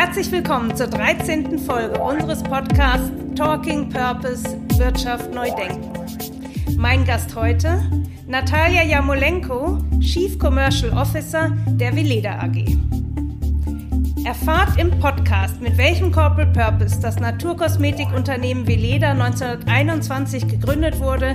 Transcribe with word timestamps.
Herzlich 0.00 0.30
willkommen 0.30 0.76
zur 0.76 0.86
13. 0.86 1.58
Folge 1.58 1.98
unseres 1.98 2.40
Podcasts 2.40 3.10
Talking 3.34 3.88
Purpose 3.88 4.44
Wirtschaft 4.76 5.34
neu 5.34 5.50
denken. 5.50 5.90
Mein 6.76 7.04
Gast 7.04 7.34
heute 7.34 7.82
Natalia 8.28 8.84
Jamolenko, 8.84 9.78
Chief 9.98 10.38
Commercial 10.38 10.96
Officer 10.96 11.50
der 11.66 11.96
Veleda 11.96 12.38
AG. 12.38 12.78
Erfahrt 14.24 14.78
im 14.78 14.96
Podcast, 15.00 15.60
mit 15.60 15.76
welchem 15.76 16.12
Corporate 16.12 16.52
Purpose 16.52 17.00
das 17.00 17.18
Naturkosmetikunternehmen 17.18 18.68
Veleda 18.68 19.10
1921 19.10 20.46
gegründet 20.46 21.00
wurde, 21.00 21.34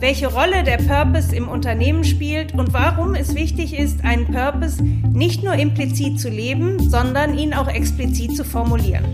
welche 0.00 0.28
Rolle 0.28 0.64
der 0.64 0.78
Purpose 0.78 1.36
im 1.36 1.48
Unternehmen 1.48 2.04
spielt 2.04 2.54
und 2.54 2.72
warum 2.72 3.14
es 3.14 3.34
wichtig 3.34 3.78
ist, 3.78 4.02
einen 4.02 4.26
Purpose 4.26 4.82
nicht 4.82 5.44
nur 5.44 5.54
implizit 5.54 6.18
zu 6.18 6.30
leben, 6.30 6.88
sondern 6.88 7.36
ihn 7.36 7.52
auch 7.52 7.68
explizit 7.68 8.34
zu 8.34 8.44
formulieren. 8.44 9.04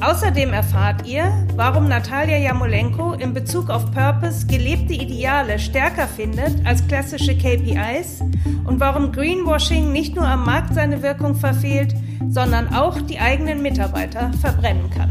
Außerdem 0.00 0.52
erfahrt 0.52 1.06
ihr, 1.06 1.30
warum 1.56 1.86
Natalia 1.86 2.38
Jamolenko 2.38 3.12
in 3.12 3.34
Bezug 3.34 3.68
auf 3.68 3.92
Purpose 3.92 4.46
gelebte 4.46 4.94
Ideale 4.94 5.58
stärker 5.58 6.08
findet 6.08 6.66
als 6.66 6.86
klassische 6.88 7.36
KPIs 7.36 8.20
und 8.64 8.80
warum 8.80 9.12
Greenwashing 9.12 9.92
nicht 9.92 10.16
nur 10.16 10.26
am 10.26 10.44
Markt 10.46 10.74
seine 10.74 11.02
Wirkung 11.02 11.34
verfehlt, 11.34 11.94
sondern 12.30 12.74
auch 12.74 12.98
die 13.02 13.18
eigenen 13.18 13.60
Mitarbeiter 13.60 14.32
verbrennen 14.40 14.88
kann. 14.90 15.10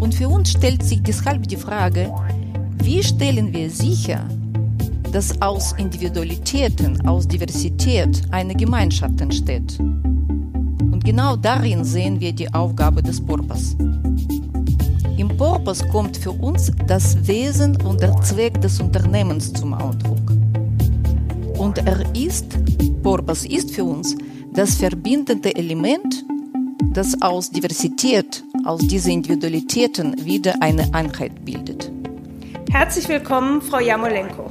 Und 0.00 0.16
für 0.16 0.28
uns 0.28 0.50
stellt 0.50 0.82
sich 0.82 1.02
deshalb 1.02 1.46
die 1.48 1.56
Frage, 1.56 2.12
wie 2.84 3.02
stellen 3.02 3.50
wir 3.54 3.70
sicher, 3.70 4.28
dass 5.10 5.40
aus 5.40 5.72
Individualitäten, 5.78 7.00
aus 7.06 7.26
Diversität 7.26 8.20
eine 8.30 8.54
Gemeinschaft 8.54 9.22
entsteht? 9.22 9.80
Und 9.80 11.02
genau 11.02 11.34
darin 11.36 11.82
sehen 11.82 12.20
wir 12.20 12.32
die 12.32 12.52
Aufgabe 12.52 13.02
des 13.02 13.22
Purpose. 13.24 13.74
Im 15.16 15.28
Purpose 15.28 15.86
kommt 15.88 16.18
für 16.18 16.32
uns 16.32 16.70
das 16.86 17.26
Wesen 17.26 17.80
und 17.82 18.02
der 18.02 18.20
Zweck 18.20 18.60
des 18.60 18.78
Unternehmens 18.78 19.50
zum 19.54 19.72
Ausdruck. 19.72 20.30
Und 21.56 21.78
er 21.78 22.04
ist, 22.14 22.46
Purpose 23.02 23.48
ist 23.48 23.70
für 23.70 23.84
uns 23.84 24.14
das 24.52 24.74
verbindende 24.74 25.56
Element, 25.56 26.22
das 26.92 27.20
aus 27.22 27.50
Diversität, 27.50 28.44
aus 28.66 28.80
diesen 28.80 29.12
Individualitäten 29.12 30.22
wieder 30.22 30.54
eine 30.60 30.92
Einheit 30.92 31.44
bildet. 31.46 31.93
Herzlich 32.74 33.08
willkommen, 33.08 33.62
Frau 33.62 33.78
Jamolenko. 33.78 34.50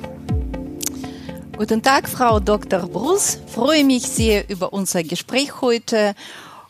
Guten 1.58 1.82
Tag, 1.82 2.08
Frau 2.08 2.40
Dr. 2.40 2.88
Bruce. 2.88 3.38
Freue 3.54 3.84
mich 3.84 4.04
sehr 4.04 4.50
über 4.50 4.72
unser 4.72 5.04
Gespräch 5.04 5.60
heute 5.60 6.16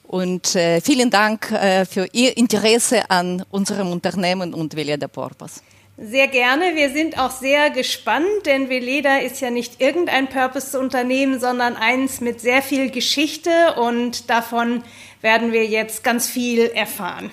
und 0.01 0.55
äh, 0.55 0.81
vielen 0.81 1.11
Dank 1.11 1.51
äh, 1.51 1.85
für 1.85 2.07
Ihr 2.11 2.37
Interesse 2.37 3.11
an 3.11 3.45
unserem 3.51 3.91
Unternehmen 3.91 4.55
und 4.55 4.75
Veleda 4.75 5.07
Purpose. 5.07 5.61
Sehr 5.95 6.27
gerne. 6.27 6.73
Wir 6.73 6.89
sind 6.89 7.19
auch 7.19 7.29
sehr 7.29 7.69
gespannt, 7.69 8.47
denn 8.47 8.69
Veleda 8.69 9.17
ist 9.17 9.39
ja 9.39 9.51
nicht 9.51 9.79
irgendein 9.79 10.29
Purpose-Unternehmen, 10.29 11.39
sondern 11.39 11.75
eins 11.75 12.19
mit 12.19 12.41
sehr 12.41 12.63
viel 12.63 12.89
Geschichte 12.89 13.75
und 13.77 14.27
davon 14.31 14.83
werden 15.21 15.51
wir 15.51 15.67
jetzt 15.67 16.03
ganz 16.03 16.27
viel 16.27 16.61
erfahren. 16.73 17.29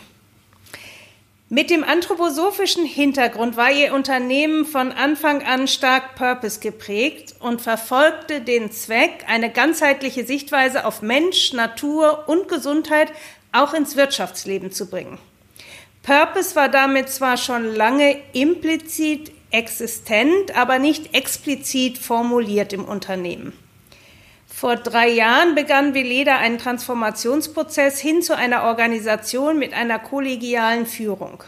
Mit 1.53 1.69
dem 1.69 1.83
anthroposophischen 1.83 2.85
Hintergrund 2.85 3.57
war 3.57 3.73
Ihr 3.73 3.93
Unternehmen 3.93 4.65
von 4.65 4.93
Anfang 4.93 5.43
an 5.43 5.67
stark 5.67 6.15
Purpose 6.15 6.61
geprägt 6.61 7.35
und 7.41 7.61
verfolgte 7.61 8.41
den 8.41 8.71
Zweck, 8.71 9.25
eine 9.27 9.51
ganzheitliche 9.51 10.25
Sichtweise 10.25 10.85
auf 10.85 11.03
Mensch, 11.03 11.53
Natur 11.53 12.29
und 12.29 12.47
Gesundheit 12.47 13.11
auch 13.51 13.75
ins 13.75 13.97
Wirtschaftsleben 13.97 14.71
zu 14.71 14.89
bringen. 14.89 15.19
Purpose 16.05 16.55
war 16.55 16.69
damit 16.69 17.09
zwar 17.09 17.37
schon 17.37 17.75
lange 17.75 18.17
implizit 18.33 19.33
existent, 19.51 20.57
aber 20.57 20.79
nicht 20.79 21.17
explizit 21.17 21.99
formuliert 21.99 22.73
im 22.73 22.85
Unternehmen. 22.85 23.55
Vor 24.61 24.77
drei 24.77 25.09
Jahren 25.09 25.55
begann 25.55 25.95
Veleda 25.95 26.37
einen 26.37 26.59
Transformationsprozess 26.59 27.99
hin 27.99 28.21
zu 28.21 28.37
einer 28.37 28.65
Organisation 28.65 29.59
mit 29.59 29.73
einer 29.73 29.99
kollegialen 29.99 30.85
Führung. 30.85 31.43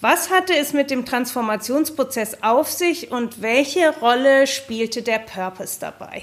Was 0.00 0.30
hatte 0.30 0.56
es 0.56 0.72
mit 0.72 0.92
dem 0.92 1.04
Transformationsprozess 1.04 2.44
auf 2.44 2.70
sich 2.70 3.10
und 3.10 3.42
welche 3.42 3.98
Rolle 3.98 4.46
spielte 4.46 5.02
der 5.02 5.18
Purpose 5.18 5.80
dabei? 5.80 6.22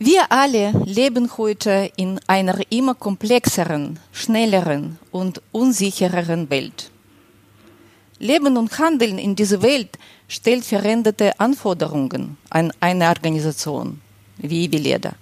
Wir 0.00 0.32
alle 0.32 0.72
leben 0.84 1.30
heute 1.38 1.92
in 1.94 2.18
einer 2.26 2.58
immer 2.70 2.96
komplexeren, 2.96 4.00
schnelleren 4.10 4.98
und 5.12 5.42
unsichereren 5.52 6.50
Welt. 6.50 6.90
Leben 8.18 8.56
und 8.56 8.76
Handeln 8.80 9.16
in 9.16 9.36
dieser 9.36 9.62
Welt 9.62 9.96
stellt 10.28 10.64
veränderte 10.64 11.38
Anforderungen 11.40 12.36
an 12.50 12.72
eine 12.80 13.08
Organisation 13.08 14.00
wie 14.36 14.70
Veleda. 14.70 15.12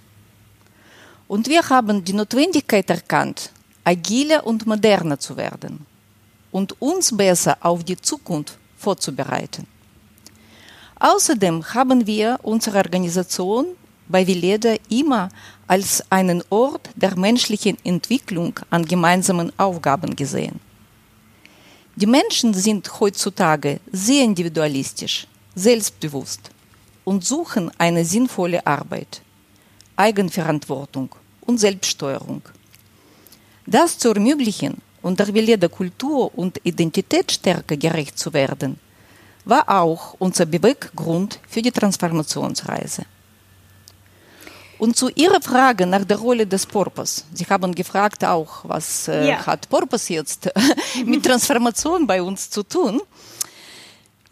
Und 1.27 1.47
wir 1.47 1.67
haben 1.69 2.03
die 2.03 2.13
Notwendigkeit 2.13 2.89
erkannt, 2.89 3.51
agiler 3.83 4.45
und 4.45 4.67
moderner 4.67 5.17
zu 5.17 5.35
werden 5.37 5.85
und 6.51 6.79
uns 6.81 7.15
besser 7.15 7.57
auf 7.61 7.83
die 7.83 7.97
Zukunft 7.97 8.57
vorzubereiten. 8.77 9.65
Außerdem 10.99 11.73
haben 11.73 12.05
wir 12.05 12.39
unsere 12.43 12.79
Organisation 12.79 13.67
bei 14.07 14.25
Veleda 14.25 14.75
immer 14.89 15.29
als 15.67 16.03
einen 16.09 16.43
Ort 16.49 16.89
der 16.95 17.17
menschlichen 17.17 17.77
Entwicklung 17.83 18.59
an 18.69 18.85
gemeinsamen 18.85 19.51
Aufgaben 19.59 20.15
gesehen. 20.15 20.59
Die 21.99 22.05
Menschen 22.05 22.53
sind 22.53 22.99
heutzutage 22.99 23.79
sehr 23.91 24.23
individualistisch, 24.23 25.25
selbstbewusst 25.55 26.51
und 27.03 27.25
suchen 27.25 27.71
eine 27.79 28.05
sinnvolle 28.05 28.67
Arbeit, 28.67 29.23
Eigenverantwortung 29.95 31.09
und 31.41 31.57
Selbststeuerung. 31.57 32.43
Das 33.65 33.97
zu 33.97 34.09
ermöglichen 34.09 34.77
und 35.01 35.19
der 35.19 35.33
Wille 35.33 35.57
der 35.57 35.69
Kultur 35.69 36.37
und 36.37 36.61
Identität 36.63 37.31
stärker 37.31 37.75
gerecht 37.75 38.19
zu 38.19 38.31
werden, 38.31 38.79
war 39.43 39.67
auch 39.67 40.13
unser 40.19 40.45
Beweggrund 40.45 41.39
für 41.49 41.63
die 41.63 41.71
Transformationsreise. 41.71 43.05
Und 44.79 44.95
zu 44.95 45.09
Ihrer 45.09 45.41
Frage 45.41 45.85
nach 45.85 46.03
der 46.03 46.17
Rolle 46.17 46.45
des 46.45 46.65
Purpose. 46.65 47.23
Sie 47.33 47.45
haben 47.45 47.73
gefragt 47.73 48.23
auch, 48.23 48.63
was 48.63 49.07
äh, 49.07 49.29
ja. 49.29 49.45
hat 49.45 49.67
Purpose 49.69 50.13
jetzt 50.13 50.49
mit 51.05 51.25
Transformation 51.25 52.05
bei 52.05 52.21
uns 52.21 52.49
zu 52.49 52.63
tun? 52.63 53.01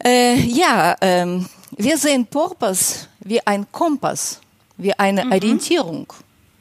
Äh, 0.04 0.38
ja, 0.40 0.94
äh, 1.00 1.40
wir 1.76 1.98
sehen 1.98 2.26
Purpose 2.26 3.08
wie 3.20 3.44
ein 3.44 3.66
Kompass, 3.72 4.40
wie 4.76 4.92
eine 4.92 5.24
mhm. 5.24 5.32
Orientierung 5.32 6.12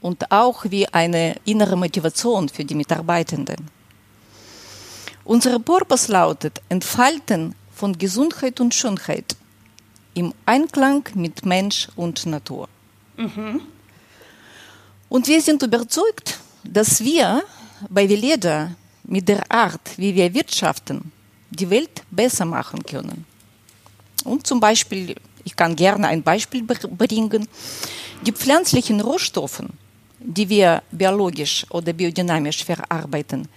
und 0.01 0.31
auch 0.31 0.65
wie 0.69 0.87
eine 0.87 1.35
innere 1.45 1.75
Motivation 1.75 2.49
für 2.49 2.65
die 2.65 2.75
Mitarbeitenden. 2.75 3.69
Unser 5.23 5.59
Purpose 5.59 6.11
lautet 6.11 6.61
Entfalten 6.69 7.55
von 7.73 7.97
Gesundheit 7.97 8.59
und 8.61 8.73
Schönheit 8.73 9.35
im 10.13 10.33
Einklang 10.45 11.07
mit 11.13 11.45
Mensch 11.45 11.89
und 11.95 12.25
Natur. 12.25 12.69
Mhm. 13.17 13.61
Und 15.09 15.27
wir 15.27 15.41
sind 15.41 15.61
überzeugt, 15.61 16.39
dass 16.63 17.03
wir 17.03 17.43
bei 17.89 18.09
Veleda 18.09 18.71
mit 19.03 19.27
der 19.27 19.49
Art, 19.51 19.97
wie 19.97 20.15
wir 20.15 20.33
wirtschaften, 20.33 21.11
die 21.49 21.69
Welt 21.69 22.01
besser 22.09 22.45
machen 22.45 22.83
können. 22.83 23.25
Und 24.23 24.47
zum 24.47 24.59
Beispiel, 24.59 25.15
ich 25.43 25.55
kann 25.55 25.75
gerne 25.75 26.07
ein 26.07 26.23
Beispiel 26.23 26.63
bringen, 26.63 27.47
die 28.25 28.31
pflanzlichen 28.31 28.99
Rohstoffe, 29.01 29.63
die 30.19 30.49
wir 30.49 30.81
biologisch 30.91 31.65
oder 31.69 31.93
biodynamisch 31.93 32.63
verarbeiten, 32.65 33.47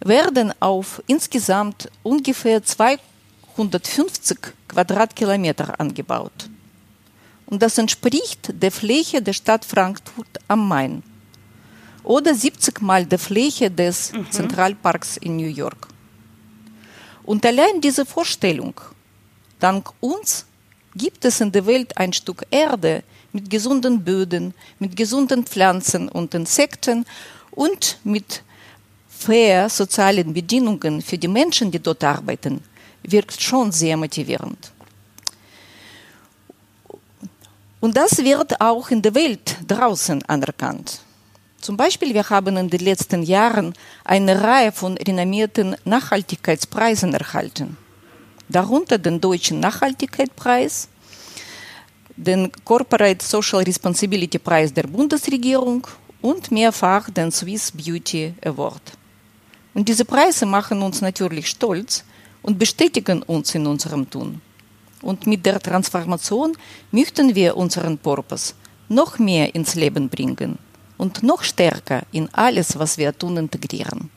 werden 0.00 0.52
auf 0.60 1.02
insgesamt 1.06 1.90
ungefähr 2.02 2.62
250 2.62 4.38
Quadratkilometer 4.68 5.78
angebaut 5.78 6.48
und 7.46 7.62
das 7.62 7.78
entspricht 7.78 8.50
der 8.52 8.72
Fläche 8.72 9.22
der 9.22 9.32
Stadt 9.32 9.64
Frankfurt 9.64 10.38
am 10.48 10.68
Main 10.68 11.02
oder 12.02 12.34
70 12.34 12.80
Mal 12.82 13.04
der 13.06 13.18
Fläche 13.18 13.70
des 13.70 14.12
mhm. 14.12 14.30
Zentralparks 14.30 15.16
in 15.16 15.36
New 15.36 15.48
York. 15.48 15.88
Und 17.24 17.44
allein 17.44 17.80
diese 17.80 18.06
Vorstellung, 18.06 18.80
dank 19.58 19.92
uns 20.00 20.46
gibt 20.94 21.24
es 21.24 21.40
in 21.40 21.50
der 21.50 21.66
Welt 21.66 21.96
ein 21.98 22.12
Stück 22.12 22.44
Erde 22.50 23.02
mit 23.32 23.50
gesunden 23.50 24.02
Böden, 24.02 24.54
mit 24.78 24.96
gesunden 24.96 25.44
Pflanzen 25.44 26.08
und 26.08 26.34
Insekten 26.34 27.04
und 27.50 27.98
mit 28.04 28.42
fair 29.08 29.68
sozialen 29.68 30.32
Bedingungen 30.32 31.02
für 31.02 31.18
die 31.18 31.28
Menschen, 31.28 31.70
die 31.70 31.80
dort 31.80 32.04
arbeiten, 32.04 32.62
wirkt 33.02 33.40
schon 33.42 33.72
sehr 33.72 33.96
motivierend. 33.96 34.72
Und 37.86 37.96
das 37.96 38.18
wird 38.18 38.60
auch 38.60 38.90
in 38.90 39.00
der 39.00 39.14
Welt 39.14 39.58
draußen 39.68 40.20
anerkannt. 40.24 40.98
Zum 41.60 41.76
Beispiel, 41.76 42.12
wir 42.14 42.28
haben 42.28 42.56
in 42.56 42.68
den 42.68 42.80
letzten 42.80 43.22
Jahren 43.22 43.74
eine 44.04 44.42
Reihe 44.42 44.72
von 44.72 44.98
renommierten 44.98 45.76
Nachhaltigkeitspreisen 45.84 47.14
erhalten. 47.14 47.76
Darunter 48.48 48.98
den 48.98 49.20
Deutschen 49.20 49.60
Nachhaltigkeitspreis, 49.60 50.88
den 52.16 52.50
Corporate 52.64 53.24
Social 53.24 53.62
Responsibility 53.62 54.40
Preis 54.40 54.74
der 54.74 54.88
Bundesregierung 54.88 55.86
und 56.20 56.50
mehrfach 56.50 57.08
den 57.08 57.30
Swiss 57.30 57.70
Beauty 57.70 58.34
Award. 58.44 58.82
Und 59.74 59.88
diese 59.88 60.04
Preise 60.04 60.44
machen 60.44 60.82
uns 60.82 61.02
natürlich 61.02 61.46
stolz 61.50 62.02
und 62.42 62.58
bestätigen 62.58 63.22
uns 63.22 63.54
in 63.54 63.64
unserem 63.64 64.10
Tun. 64.10 64.40
Und 65.06 65.24
mit 65.28 65.46
der 65.46 65.60
Transformation 65.60 66.56
möchten 66.90 67.36
wir 67.36 67.56
unseren 67.56 67.96
Purpose 67.96 68.54
noch 68.88 69.20
mehr 69.20 69.54
ins 69.54 69.76
Leben 69.76 70.08
bringen 70.08 70.58
und 70.98 71.22
noch 71.22 71.44
stärker 71.44 72.02
in 72.10 72.28
alles, 72.34 72.76
was 72.76 72.98
wir 72.98 73.16
tun, 73.16 73.36
integrieren. 73.36 74.10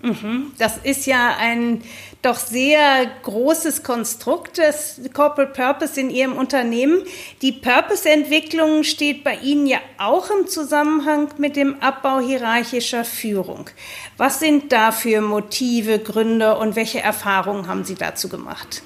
Mhm. 0.00 0.52
Das 0.58 0.78
ist 0.78 1.06
ja 1.06 1.36
ein 1.40 1.82
doch 2.22 2.36
sehr 2.36 3.04
großes 3.24 3.82
Konstrukt 3.82 4.58
des 4.58 5.00
Corporate 5.12 5.54
Purpose 5.60 6.00
in 6.00 6.10
Ihrem 6.10 6.36
Unternehmen. 6.36 7.02
Die 7.40 7.50
Purpose-Entwicklung 7.50 8.84
steht 8.84 9.24
bei 9.24 9.34
Ihnen 9.38 9.66
ja 9.66 9.78
auch 9.98 10.30
im 10.30 10.46
Zusammenhang 10.46 11.30
mit 11.38 11.56
dem 11.56 11.80
Abbau 11.80 12.20
hierarchischer 12.20 13.04
Führung. 13.04 13.70
Was 14.18 14.38
sind 14.38 14.70
da 14.70 14.92
für 14.92 15.20
Motive, 15.20 15.98
Gründe 15.98 16.58
und 16.58 16.76
welche 16.76 17.00
Erfahrungen 17.00 17.66
haben 17.66 17.84
Sie 17.84 17.96
dazu 17.96 18.28
gemacht? 18.28 18.82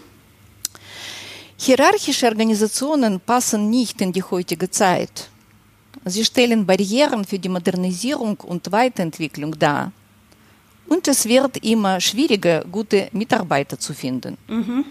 Hierarchische 1.58 2.26
Organisationen 2.26 3.18
passen 3.18 3.70
nicht 3.70 4.00
in 4.02 4.12
die 4.12 4.22
heutige 4.22 4.70
Zeit. 4.70 5.30
Sie 6.04 6.24
stellen 6.24 6.66
Barrieren 6.66 7.24
für 7.24 7.38
die 7.38 7.48
Modernisierung 7.48 8.36
und 8.40 8.70
Weiterentwicklung 8.70 9.58
dar. 9.58 9.90
Und 10.86 11.08
es 11.08 11.24
wird 11.24 11.56
immer 11.64 12.00
schwieriger, 12.00 12.62
gute 12.70 13.08
Mitarbeiter 13.12 13.78
zu 13.78 13.94
finden. 13.94 14.36
Mhm. 14.46 14.84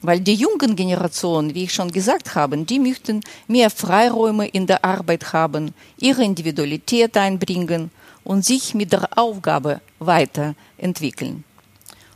Weil 0.00 0.20
die 0.20 0.34
jungen 0.34 0.74
Generationen, 0.74 1.54
wie 1.54 1.64
ich 1.64 1.74
schon 1.74 1.92
gesagt 1.92 2.34
habe, 2.34 2.58
die 2.58 2.80
möchten 2.80 3.20
mehr 3.46 3.70
Freiräume 3.70 4.48
in 4.48 4.66
der 4.66 4.84
Arbeit 4.84 5.32
haben, 5.32 5.72
ihre 6.00 6.24
Individualität 6.24 7.16
einbringen 7.16 7.90
und 8.24 8.44
sich 8.44 8.74
mit 8.74 8.92
der 8.92 9.06
Aufgabe 9.16 9.80
weiterentwickeln. 10.00 11.44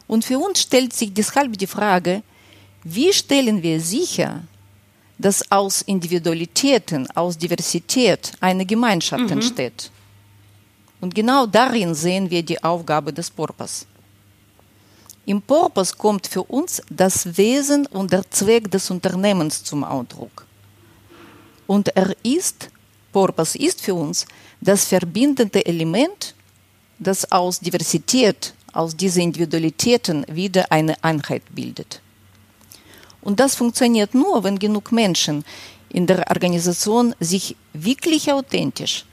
Und 0.09 0.25
für 0.25 0.39
uns 0.39 0.63
stellt 0.63 0.93
sich 0.93 1.13
deshalb 1.13 1.57
die 1.59 1.67
Frage, 1.67 2.23
wie 2.89 3.13
stellen 3.13 3.61
wir 3.65 3.81
sicher, 3.81 4.45
dass 5.19 5.51
aus 5.51 5.83
Individualitäten, 5.83 7.11
aus 7.17 7.37
Diversität 7.37 8.31
eine 8.41 8.65
Gemeinschaft 8.65 9.25
mhm. 9.25 9.33
entsteht? 9.33 9.91
Und 11.01 11.13
genau 11.13 11.47
darin 11.47 11.97
sehen 11.97 12.31
wir 12.31 12.45
die 12.45 12.63
Aufgabe 12.63 13.13
des 13.13 13.29
Purpose. 13.29 13.87
Im 15.25 15.43
Purpose 15.43 15.97
kommt 15.97 16.29
für 16.29 16.45
uns 16.45 16.81
das 16.89 17.37
Wesen 17.37 17.87
und 17.87 18.13
der 18.13 18.31
Zweck 18.31 18.71
des 18.71 18.89
Unternehmens 18.89 19.65
zum 19.65 19.83
Ausdruck. 19.83 20.47
Und 21.67 21.89
er 21.97 22.15
ist, 22.23 22.69
Purpose 23.13 23.59
ist 23.59 23.81
für 23.81 23.95
uns 23.95 24.27
das 24.61 24.85
verbindende 24.85 25.67
Element, 25.67 26.37
das 27.01 27.31
aus 27.33 27.59
Diversität, 27.59 28.55
aus 28.73 28.97
diesen 28.97 29.23
Individualitäten 29.23 30.25
wieder 30.29 30.71
eine 30.71 31.03
Einheit 31.03 31.43
bildet. 31.53 32.01
Und 33.27 33.41
das 33.41 33.57
funktioniert 33.57 34.15
nur, 34.15 34.45
wenn 34.45 34.57
genug 34.57 34.93
Menschen 34.93 35.45
in 35.89 36.07
der 36.07 36.25
Organisation 36.31 37.13
sich 37.19 37.57
wirklich 37.73 38.31
authentisch 38.33 39.05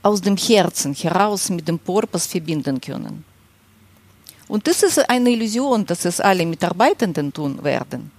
aus 0.00 0.20
dem 0.20 0.36
Herzen 0.36 0.94
heraus 0.94 1.50
mit 1.50 1.66
dem 1.66 1.80
Purpose 1.80 2.28
verbinden 2.28 2.80
können. 2.80 3.24
Und 4.46 4.64
das 4.68 4.84
ist 4.84 5.10
eine 5.10 5.30
Illusion, 5.30 5.84
dass 5.84 6.04
es 6.04 6.20
alle 6.20 6.46
Mitarbeitenden 6.46 7.32
tun 7.32 7.64
werden. 7.64 8.12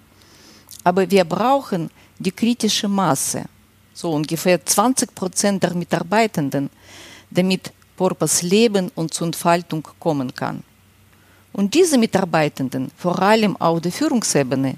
Aber 0.83 1.09
wir 1.09 1.23
brauchen 1.23 1.89
die 2.19 2.33
kritische 2.33 2.89
Masse, 2.89 3.45
so 3.93 4.11
ungefähr 4.11 4.65
20 4.65 5.15
Prozent 5.15 5.63
der 5.63 5.73
Mitarbeitenden, 5.73 6.69
damit 7.31 7.71
Purpose 7.95 8.45
leben 8.45 8.91
und 8.93 9.13
zur 9.13 9.27
Entfaltung 9.27 9.87
kommen 9.99 10.35
kann. 10.35 10.63
Und 11.53 11.73
diese 11.73 11.97
Mitarbeitenden, 11.97 12.91
vor 12.97 13.17
allem 13.21 13.55
auf 13.55 13.79
der 13.79 13.93
Führungsebene, 13.93 14.75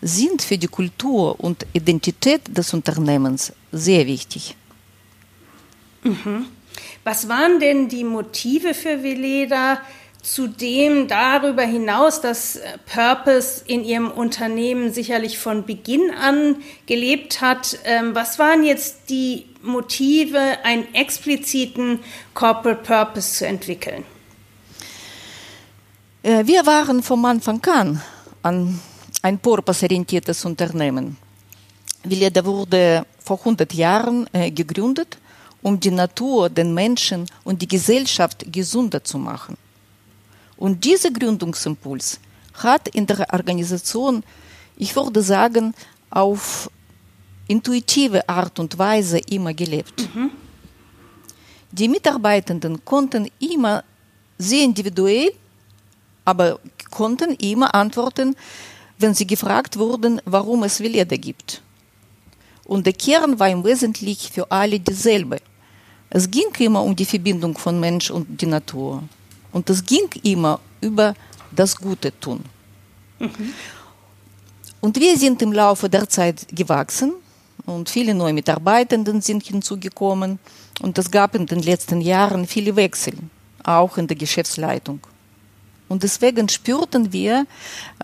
sind 0.00 0.42
für 0.42 0.58
die 0.58 0.68
Kultur 0.68 1.38
und 1.40 1.66
Identität 1.72 2.42
des 2.56 2.72
Unternehmens 2.72 3.52
sehr 3.72 4.06
wichtig. 4.06 4.56
Mhm. 6.02 6.46
Was 7.04 7.28
waren 7.28 7.58
denn 7.58 7.88
die 7.88 8.04
Motive 8.04 8.74
für 8.74 9.02
Veleda, 9.02 9.80
zudem 10.22 11.08
darüber 11.08 11.62
hinaus, 11.62 12.20
dass 12.20 12.56
äh, 12.56 12.78
Purpose 12.92 13.62
in 13.66 13.84
ihrem 13.84 14.10
Unternehmen 14.10 14.92
sicherlich 14.92 15.38
von 15.38 15.64
Beginn 15.64 16.10
an 16.10 16.56
gelebt 16.86 17.40
hat. 17.40 17.78
Ähm, 17.84 18.14
was 18.14 18.38
waren 18.38 18.64
jetzt 18.64 19.10
die 19.10 19.46
Motive, 19.62 20.40
einen 20.64 20.92
expliziten 20.94 22.00
Corporate 22.34 22.82
Purpose 22.82 23.38
zu 23.38 23.46
entwickeln? 23.46 24.04
Äh, 26.22 26.46
wir 26.46 26.66
waren 26.66 27.02
vom 27.02 27.24
Anfang 27.24 27.62
an 28.42 28.80
ein 29.22 29.38
purpose-orientiertes 29.38 30.44
Unternehmen. 30.44 31.16
Veleda 32.04 32.44
wurde 32.44 33.04
vor 33.18 33.38
100 33.38 33.72
Jahren 33.74 34.26
äh, 34.32 34.50
gegründet 34.50 35.18
um 35.62 35.78
die 35.78 35.90
Natur, 35.90 36.48
den 36.48 36.72
Menschen 36.74 37.26
und 37.44 37.60
die 37.60 37.68
Gesellschaft 37.68 38.44
gesünder 38.50 39.02
zu 39.02 39.18
machen. 39.18 39.56
Und 40.56 40.84
dieser 40.84 41.10
Gründungsimpuls 41.10 42.20
hat 42.54 42.88
in 42.88 43.06
der 43.06 43.26
Organisation, 43.32 44.22
ich 44.76 44.94
würde 44.94 45.22
sagen, 45.22 45.74
auf 46.10 46.70
intuitive 47.46 48.28
Art 48.28 48.58
und 48.58 48.78
Weise 48.78 49.18
immer 49.18 49.54
gelebt. 49.54 50.08
Mhm. 50.14 50.30
Die 51.70 51.88
Mitarbeitenden 51.88 52.84
konnten 52.84 53.30
immer 53.38 53.84
sehr 54.38 54.64
individuell, 54.64 55.32
aber 56.24 56.58
konnten 56.90 57.34
immer 57.34 57.74
antworten, 57.74 58.34
wenn 58.98 59.14
sie 59.14 59.26
gefragt 59.26 59.78
wurden, 59.78 60.20
warum 60.24 60.64
es 60.64 60.80
Veleda 60.80 61.16
gibt. 61.16 61.62
Und 62.64 62.86
der 62.86 62.92
Kern 62.92 63.38
war 63.38 63.48
im 63.48 63.64
Wesentlichen 63.64 64.32
für 64.32 64.50
alle 64.50 64.78
dieselbe. 64.78 65.38
Es 66.10 66.30
ging 66.30 66.52
immer 66.58 66.82
um 66.82 66.94
die 66.94 67.04
Verbindung 67.04 67.56
von 67.56 67.78
Mensch 67.80 68.10
und 68.10 68.40
die 68.40 68.46
Natur. 68.46 69.02
Und 69.52 69.70
es 69.70 69.84
ging 69.84 70.08
immer 70.22 70.60
über 70.80 71.14
das 71.50 71.76
Gute 71.76 72.18
tun. 72.18 72.44
Mhm. 73.18 73.54
Und 74.80 74.98
wir 75.00 75.16
sind 75.16 75.42
im 75.42 75.52
Laufe 75.52 75.88
der 75.88 76.08
Zeit 76.08 76.46
gewachsen 76.52 77.14
und 77.66 77.88
viele 77.88 78.14
neue 78.14 78.32
Mitarbeitenden 78.32 79.20
sind 79.20 79.44
hinzugekommen. 79.44 80.38
Und 80.80 80.96
es 80.98 81.10
gab 81.10 81.34
in 81.34 81.46
den 81.46 81.60
letzten 81.60 82.00
Jahren 82.00 82.46
viele 82.46 82.76
Wechsel, 82.76 83.14
auch 83.64 83.98
in 83.98 84.06
der 84.06 84.16
Geschäftsleitung. 84.16 85.00
Und 85.88 86.02
deswegen 86.02 86.48
spürten 86.48 87.12
wir 87.12 87.46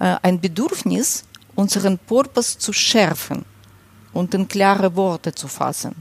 äh, 0.00 0.16
ein 0.22 0.40
Bedürfnis, 0.40 1.24
unseren 1.54 1.98
Purpose 1.98 2.58
zu 2.58 2.72
schärfen 2.72 3.44
und 4.12 4.34
in 4.34 4.48
klare 4.48 4.94
Worte 4.96 5.34
zu 5.34 5.48
fassen, 5.48 5.94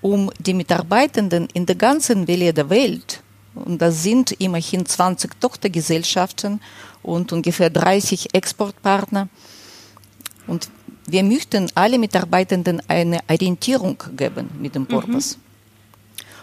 um 0.00 0.30
die 0.38 0.54
Mitarbeitenden 0.54 1.48
in 1.52 1.66
der 1.66 1.76
ganzen 1.76 2.26
Veleda 2.26 2.68
Welt, 2.70 3.22
und 3.54 3.82
das 3.82 4.02
sind 4.02 4.32
immerhin 4.32 4.86
20 4.86 5.40
Tochtergesellschaften 5.40 6.60
und 7.02 7.32
ungefähr 7.32 7.68
30 7.68 8.32
Exportpartner, 8.32 9.28
und 10.46 10.70
wir 11.06 11.22
möchten 11.22 11.70
alle 11.74 11.98
Mitarbeitenden 11.98 12.82
eine 12.88 13.20
Orientierung 13.28 14.02
geben 14.16 14.50
mit 14.60 14.74
dem 14.74 14.86
Purpose. 14.86 15.36
Mhm. 15.36 15.42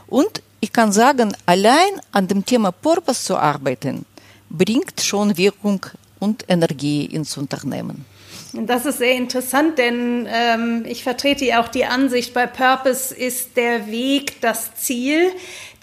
Und 0.08 0.42
ich 0.60 0.74
kann 0.74 0.92
sagen, 0.92 1.36
allein 1.46 2.02
an 2.12 2.28
dem 2.28 2.46
Thema 2.46 2.72
Purpose 2.72 3.24
zu 3.24 3.38
arbeiten, 3.38 4.06
bringt 4.50 5.01
schon 5.01 5.38
Wirkung 5.38 5.86
und 6.20 6.46
Energie 6.48 7.06
ins 7.06 7.38
Unternehmen. 7.38 8.06
Das 8.54 8.86
ist 8.86 9.00
sehr 9.00 9.13
interessant, 9.13 9.77
denn 9.77 10.25
ähm, 10.32 10.86
ich 10.88 11.04
vertrete 11.04 11.44
ja 11.46 11.62
auch 11.62 11.68
die 11.68 11.84
Ansicht, 11.86 12.34
bei 12.34 12.48
Purpose 12.48 13.13
ist 13.13 13.58
der 13.58 13.88
Weg 13.88 14.39
das 14.42 14.74
Ziel. 14.75 15.32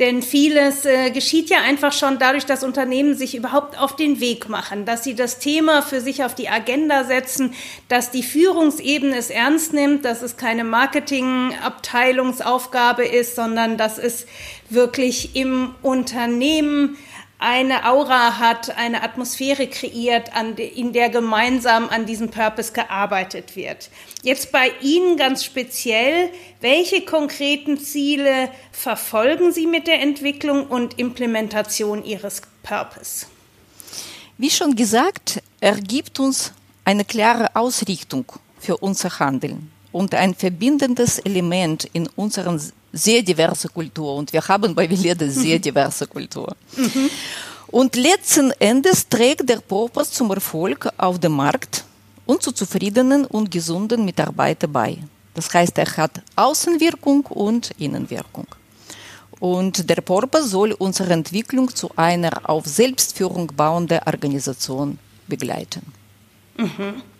Denn 0.00 0.23
vieles 0.23 0.85
äh, 0.85 1.11
geschieht 1.11 1.50
ja 1.50 1.59
einfach 1.59 1.92
schon 1.92 2.18
dadurch, 2.18 2.47
dass 2.47 2.64
Unternehmen 2.64 3.14
sich 3.14 3.37
überhaupt 3.37 3.78
auf 3.78 3.94
den 3.94 4.18
Weg 4.18 4.49
machen, 4.49 4.87
dass 4.87 5.04
sie 5.04 5.14
das 5.14 5.38
Thema 5.38 5.83
für 5.83 6.00
sich 6.00 6.25
auf 6.25 6.35
die 6.35 6.49
Agenda 6.49 7.04
setzen, 7.04 7.54
dass 7.88 8.11
die 8.11 8.25
Führungsebene 8.25 9.16
es 9.16 9.30
ernst 9.30 9.73
nimmt, 9.73 10.04
dass 10.04 10.23
es 10.23 10.37
keine 10.37 10.64
Marketingabteilungsaufgabe 10.64 13.06
ist, 13.06 13.37
sondern 13.37 13.76
dass 13.76 13.99
es 13.99 14.26
wirklich 14.68 15.37
im 15.37 15.76
Unternehmen 15.80 16.97
eine 17.38 17.85
Aura 17.85 18.38
hat, 18.38 18.76
eine 18.76 19.03
Atmosphäre 19.03 19.67
kreiert, 19.67 20.31
in 20.59 20.93
der 20.93 21.11
gemeinsam 21.11 21.88
an 21.88 22.07
diesem 22.07 22.31
Purpose 22.31 22.73
gearbeitet 22.73 23.57
wird. 23.57 23.91
Jetzt 24.23 24.53
bei 24.53 24.73
Ihnen 24.81 25.17
ganz 25.17 25.45
speziell, 25.45 26.31
welche 26.61 27.05
konkreten 27.05 27.79
Ziele 27.79 28.49
verfolgen 28.73 29.53
Sie 29.53 29.67
mit 29.67 29.87
der 29.87 30.00
Entwicklung 30.00 30.67
und 30.67 30.99
Implementation 30.99 32.05
Ihres 32.05 32.43
Purpose? 32.62 33.26
Wie 34.38 34.50
schon 34.50 34.75
gesagt, 34.75 35.43
er 35.61 35.76
gibt 35.76 36.19
uns 36.21 36.53
eine 36.85 37.05
klare 37.05 37.55
Ausrichtung 37.55 38.25
für 38.59 38.79
unser 38.79 39.19
Handeln 39.19 39.74
und 39.95 40.13
ein 40.13 40.35
verbindendes 40.35 41.21
Element 41.21 41.89
in 41.93 42.09
unseren 42.17 42.61
sehr 42.93 43.23
diverse 43.23 43.69
Kultur 43.69 44.17
und 44.17 44.33
wir 44.33 44.43
haben 44.49 44.75
bei 44.75 44.91
Veleda 44.91 45.29
sehr 45.29 45.61
diverse 45.61 46.05
Kultur. 46.09 46.57
Mhm. 46.77 47.11
Und 47.69 47.95
letzten 47.95 48.51
Endes 48.59 49.09
trägt 49.09 49.49
der 49.49 49.61
Purpose 49.61 50.11
zum 50.11 50.33
Erfolg 50.33 50.89
auf 50.97 51.21
dem 51.21 51.33
Markt 51.33 51.85
und 52.27 52.43
zu 52.43 52.51
zufriedenen 52.51 53.25
und 53.25 53.53
gesunden 53.53 54.05
Mitarbeitern 54.05 54.73
bei. 54.73 54.99
Das 55.33 55.55
heißt, 55.55 55.79
er 55.79 55.97
hat 55.97 56.23
Außenwirkung 56.35 57.27
und 57.27 57.71
Innenwirkung. 57.79 58.49
Und 59.39 59.89
der 59.89 60.01
Purpose 60.01 60.49
soll 60.49 60.73
unsere 60.73 61.13
Entwicklung 61.13 61.73
zu 61.73 61.89
einer 61.95 62.33
auf 62.51 62.67
Selbstführung 62.67 63.47
bauenden 63.57 64.01
Organisation 64.07 64.99
begleiten. 65.29 65.83
Mhm. 66.57 67.13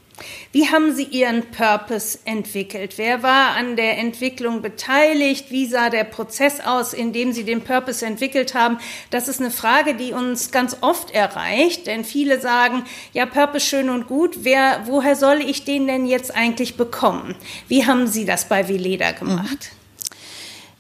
Wie 0.53 0.69
haben 0.69 0.95
Sie 0.95 1.05
Ihren 1.05 1.51
Purpose 1.51 2.19
entwickelt? 2.25 2.95
Wer 2.97 3.23
war 3.23 3.57
an 3.57 3.77
der 3.77 3.99
Entwicklung 3.99 4.63
beteiligt? 4.63 5.51
Wie 5.51 5.67
sah 5.67 5.91
der 5.91 6.05
Prozess 6.05 6.61
aus, 6.61 6.93
in 6.93 7.13
dem 7.13 7.33
Sie 7.33 7.45
den 7.45 7.63
Purpose 7.63 8.07
entwickelt 8.07 8.55
haben? 8.55 8.79
Das 9.11 9.27
ist 9.27 9.41
eine 9.41 9.51
Frage, 9.51 9.95
die 9.97 10.13
uns 10.13 10.53
ganz 10.53 10.77
oft 10.81 11.11
erreicht, 11.11 11.89
denn 11.89 12.05
viele 12.05 12.41
sagen, 12.41 12.85
ja, 13.13 13.27
Purpose 13.27 13.67
schön 13.67 13.91
und 13.91 14.07
gut, 14.07 14.45
wer, 14.45 14.83
woher 14.87 15.17
soll 15.17 15.41
ich 15.41 15.65
den 15.65 15.89
denn 15.89 16.07
jetzt 16.07 16.35
eigentlich 16.35 16.77
bekommen? 16.77 17.35
Wie 17.67 17.85
haben 17.85 18.07
Sie 18.07 18.25
das 18.25 18.49
bei 18.49 18.69
Vileda 18.69 19.11
gemacht? 19.13 19.73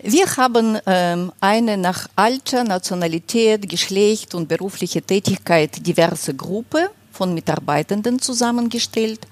Wir 0.07 0.27
haben 0.37 0.79
ähm, 0.87 1.33
eine 1.41 1.79
nach 1.79 2.09
Alter, 2.15 2.63
Nationalität, 2.63 3.69
Geschlecht 3.69 4.35
und 4.35 4.49
berufliche 4.49 5.01
Tätigkeit 5.03 5.85
diverse 5.87 6.35
Gruppe 6.35 6.91
von 7.15 7.33
Mitarbeitenden 7.33 8.19
zusammengestellt 8.19 9.27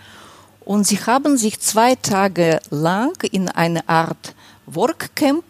und 0.64 0.86
sie 0.86 0.98
haben 0.98 1.36
sich 1.36 1.60
zwei 1.60 1.96
Tage 1.96 2.60
lang 2.70 3.16
in 3.30 3.48
eine 3.48 3.88
Art 3.88 4.34
Workcamp 4.66 5.44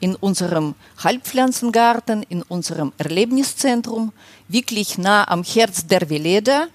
in 0.00 0.14
unserem 0.14 0.74
Halbpflanzengarten, 1.02 2.22
in 2.28 2.42
unserem 2.42 2.92
Erlebniszentrum, 2.98 4.12
wirklich 4.46 4.98
nah 4.98 5.26
am 5.26 5.42
Herz 5.42 5.86
der 5.86 6.08
Veleda 6.08 6.68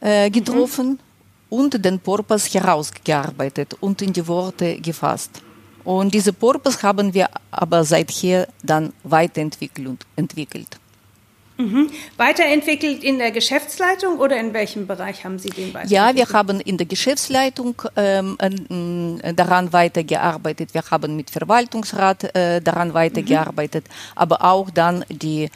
äh, 0.00 0.30
getroffen 0.30 0.88
mhm. 0.88 0.98
und 1.50 1.84
den 1.84 2.00
Purpose 2.00 2.50
herausgearbeitet 2.50 3.76
und 3.80 4.02
in 4.02 4.12
die 4.12 4.26
Worte 4.26 4.80
gefasst. 4.80 5.42
Und 5.84 6.12
diese 6.12 6.32
Purpose 6.32 6.82
haben 6.82 7.14
wir 7.14 7.28
aber 7.52 7.84
seither 7.84 8.48
dann 8.62 8.92
weiterentwickelt. 9.04 10.04
Entwickelt. 10.16 10.78
Mhm. 11.58 11.90
Weiterentwickelt 12.18 13.02
in 13.02 13.18
der 13.18 13.30
Geschäftsleitung 13.30 14.18
oder 14.18 14.38
in 14.38 14.52
welchem 14.52 14.86
Bereich 14.86 15.24
haben 15.24 15.38
Sie 15.38 15.48
den 15.48 15.72
weiterentwickelt? 15.72 15.90
Ja, 15.90 16.14
wir 16.14 16.28
haben 16.28 16.60
in 16.60 16.76
der 16.76 16.86
Geschäftsleitung 16.86 17.80
ähm, 17.96 19.18
äh, 19.22 19.32
daran 19.32 19.72
weitergearbeitet. 19.72 20.74
Wir 20.74 20.82
haben 20.90 21.16
mit 21.16 21.30
Verwaltungsrat 21.30 22.36
äh, 22.36 22.60
daran 22.60 22.92
weitergearbeitet, 22.92 23.86
mhm. 23.88 24.12
aber 24.16 24.44
auch 24.44 24.68
dann 24.68 25.04
die 25.08 25.48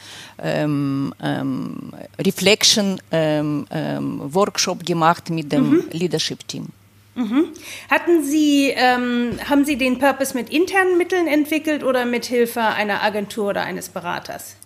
ähm, 0.42 1.12
ähm, 1.22 1.92
Reflection 2.18 3.00
ähm, 3.12 3.66
ähm, 3.70 4.20
Workshop 4.34 4.86
gemacht 4.86 5.28
mit 5.28 5.52
dem 5.52 5.70
mhm. 5.70 5.84
Leadership 5.92 6.48
Team. 6.48 6.68
Mhm. 7.14 7.48
Hatten 7.90 8.24
Sie, 8.24 8.72
ähm, 8.74 9.38
haben 9.48 9.66
Sie 9.66 9.76
den 9.76 9.98
Purpose 9.98 10.34
mit 10.34 10.48
internen 10.48 10.96
Mitteln 10.96 11.26
entwickelt 11.26 11.84
oder 11.84 12.06
mit 12.06 12.24
Hilfe 12.24 12.62
einer 12.62 13.02
Agentur 13.02 13.50
oder 13.50 13.62
eines 13.62 13.90
Beraters? 13.90 14.56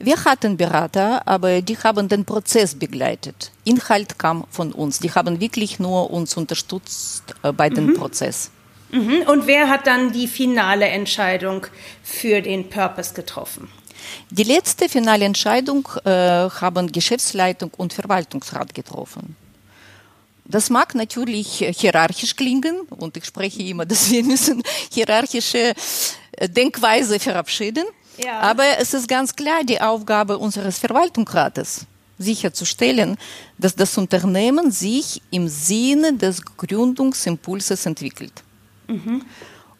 Wir 0.00 0.24
hatten 0.24 0.56
Berater, 0.56 1.26
aber 1.26 1.60
die 1.60 1.76
haben 1.76 2.08
den 2.08 2.24
Prozess 2.24 2.76
begleitet. 2.76 3.50
Inhalt 3.64 4.18
kam 4.18 4.44
von 4.50 4.72
uns. 4.72 5.00
Die 5.00 5.10
haben 5.12 5.40
wirklich 5.40 5.80
nur 5.80 6.10
uns 6.10 6.36
unterstützt 6.36 7.34
äh, 7.42 7.52
bei 7.52 7.68
dem 7.68 7.86
mhm. 7.86 7.94
Prozess. 7.94 8.50
Mhm. 8.92 9.22
Und 9.26 9.46
wer 9.46 9.68
hat 9.68 9.86
dann 9.86 10.12
die 10.12 10.28
finale 10.28 10.86
Entscheidung 10.86 11.66
für 12.02 12.40
den 12.40 12.70
Purpose 12.70 13.12
getroffen? 13.12 13.68
Die 14.30 14.44
letzte 14.44 14.88
finale 14.88 15.24
Entscheidung 15.24 15.88
äh, 16.04 16.10
haben 16.10 16.92
Geschäftsleitung 16.92 17.72
und 17.76 17.92
Verwaltungsrat 17.92 18.74
getroffen. 18.74 19.36
Das 20.44 20.70
mag 20.70 20.94
natürlich 20.94 21.64
hierarchisch 21.76 22.34
klingen 22.34 22.80
und 22.88 23.16
ich 23.16 23.26
spreche 23.26 23.62
immer, 23.64 23.84
dass 23.84 24.10
wir 24.10 24.24
müssen 24.32 24.62
hierarchische 24.90 25.74
äh, 26.32 26.48
Denkweise 26.48 27.18
verabschieden. 27.18 27.84
Ja. 28.18 28.40
Aber 28.40 28.64
es 28.78 28.94
ist 28.94 29.08
ganz 29.08 29.34
klar 29.34 29.64
die 29.64 29.80
Aufgabe 29.80 30.38
unseres 30.38 30.78
Verwaltungsrates, 30.78 31.86
sicherzustellen, 32.18 33.16
dass 33.58 33.74
das 33.74 33.96
Unternehmen 33.96 34.70
sich 34.70 35.22
im 35.30 35.48
Sinne 35.48 36.14
des 36.14 36.42
Gründungsimpulses 36.44 37.86
entwickelt. 37.86 38.42
Mhm. 38.88 39.22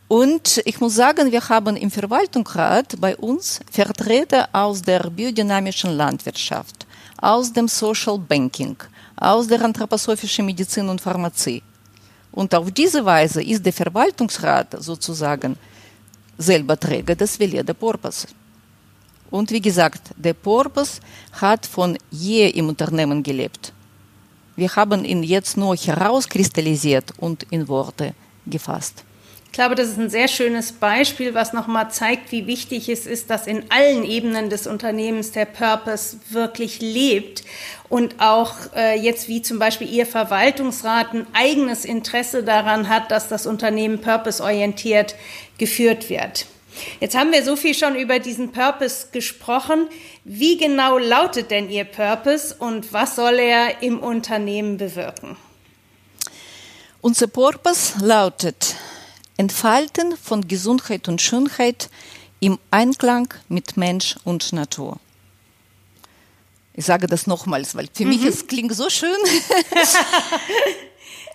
Und 0.06 0.62
ich 0.64 0.80
muss 0.80 0.94
sagen, 0.94 1.30
wir 1.30 1.46
haben 1.48 1.76
im 1.76 1.90
Verwaltungsrat 1.90 2.98
bei 2.98 3.14
uns 3.16 3.60
Vertreter 3.70 4.48
aus 4.52 4.80
der 4.80 5.00
biodynamischen 5.10 5.90
Landwirtschaft, 5.90 6.86
aus 7.20 7.52
dem 7.52 7.68
Social 7.68 8.18
Banking, 8.18 8.76
aus 9.16 9.48
der 9.48 9.60
anthroposophischen 9.62 10.46
Medizin 10.46 10.88
und 10.88 11.00
Pharmazie. 11.00 11.62
Und 12.32 12.54
auf 12.54 12.70
diese 12.70 13.04
Weise 13.04 13.42
ist 13.42 13.66
der 13.66 13.72
Verwaltungsrat 13.72 14.82
sozusagen 14.82 15.56
selber 16.38 16.78
Träger 16.78 17.16
des 17.16 17.38
Veleda 17.38 17.74
Purpose. 17.74 18.28
Und 19.30 19.50
wie 19.50 19.60
gesagt, 19.60 20.12
der 20.16 20.32
Purpose 20.32 21.00
hat 21.32 21.66
von 21.66 21.98
je 22.10 22.48
im 22.48 22.68
Unternehmen 22.68 23.22
gelebt. 23.22 23.72
Wir 24.56 24.74
haben 24.74 25.04
ihn 25.04 25.22
jetzt 25.22 25.56
nur 25.56 25.76
herauskristallisiert 25.76 27.12
und 27.18 27.44
in 27.50 27.68
Worte 27.68 28.14
gefasst. 28.46 29.04
Ich 29.48 29.52
glaube, 29.52 29.74
das 29.74 29.88
ist 29.88 29.98
ein 29.98 30.10
sehr 30.10 30.28
schönes 30.28 30.72
Beispiel, 30.72 31.34
was 31.34 31.52
nochmal 31.52 31.90
zeigt, 31.90 32.30
wie 32.30 32.46
wichtig 32.46 32.88
es 32.88 33.06
ist, 33.06 33.28
dass 33.28 33.46
in 33.46 33.64
allen 33.70 34.04
Ebenen 34.04 34.50
des 34.50 34.66
Unternehmens 34.68 35.32
der 35.32 35.46
Purpose 35.46 36.18
wirklich 36.30 36.80
lebt 36.80 37.42
und 37.88 38.20
auch 38.20 38.54
äh, 38.76 38.96
jetzt 39.00 39.26
wie 39.26 39.42
zum 39.42 39.58
Beispiel 39.58 39.88
Ihr 39.88 40.06
Verwaltungsrat 40.06 41.12
ein 41.12 41.26
eigenes 41.32 41.84
Interesse 41.84 42.44
daran 42.44 42.88
hat, 42.88 43.10
dass 43.10 43.28
das 43.28 43.46
Unternehmen 43.46 44.00
purpose-orientiert 44.00 45.16
geführt 45.56 46.08
wird. 46.08 46.46
Jetzt 47.00 47.16
haben 47.16 47.32
wir 47.32 47.42
so 47.42 47.56
viel 47.56 47.74
schon 47.74 47.96
über 47.96 48.18
diesen 48.18 48.52
Purpose 48.52 49.08
gesprochen. 49.12 49.88
Wie 50.24 50.56
genau 50.56 50.98
lautet 50.98 51.50
denn 51.50 51.70
Ihr 51.70 51.84
Purpose 51.84 52.54
und 52.56 52.92
was 52.92 53.16
soll 53.16 53.38
er 53.38 53.82
im 53.82 53.98
Unternehmen 53.98 54.76
bewirken? 54.76 55.36
Unser 57.00 57.28
Purpose 57.28 58.04
lautet, 58.04 58.76
Entfalten 59.38 60.16
von 60.16 60.46
Gesundheit 60.46 61.08
und 61.08 61.22
Schönheit 61.22 61.88
im 62.40 62.58
Einklang 62.70 63.32
mit 63.48 63.76
Mensch 63.76 64.16
und 64.24 64.52
Natur. 64.52 64.98
Ich 66.74 66.84
sage 66.84 67.06
das 67.06 67.26
nochmals, 67.26 67.74
weil 67.74 67.88
für 67.92 68.04
mhm. 68.04 68.10
mich 68.10 68.24
es 68.24 68.46
klingt 68.46 68.74
so 68.74 68.90
schön. 68.90 69.16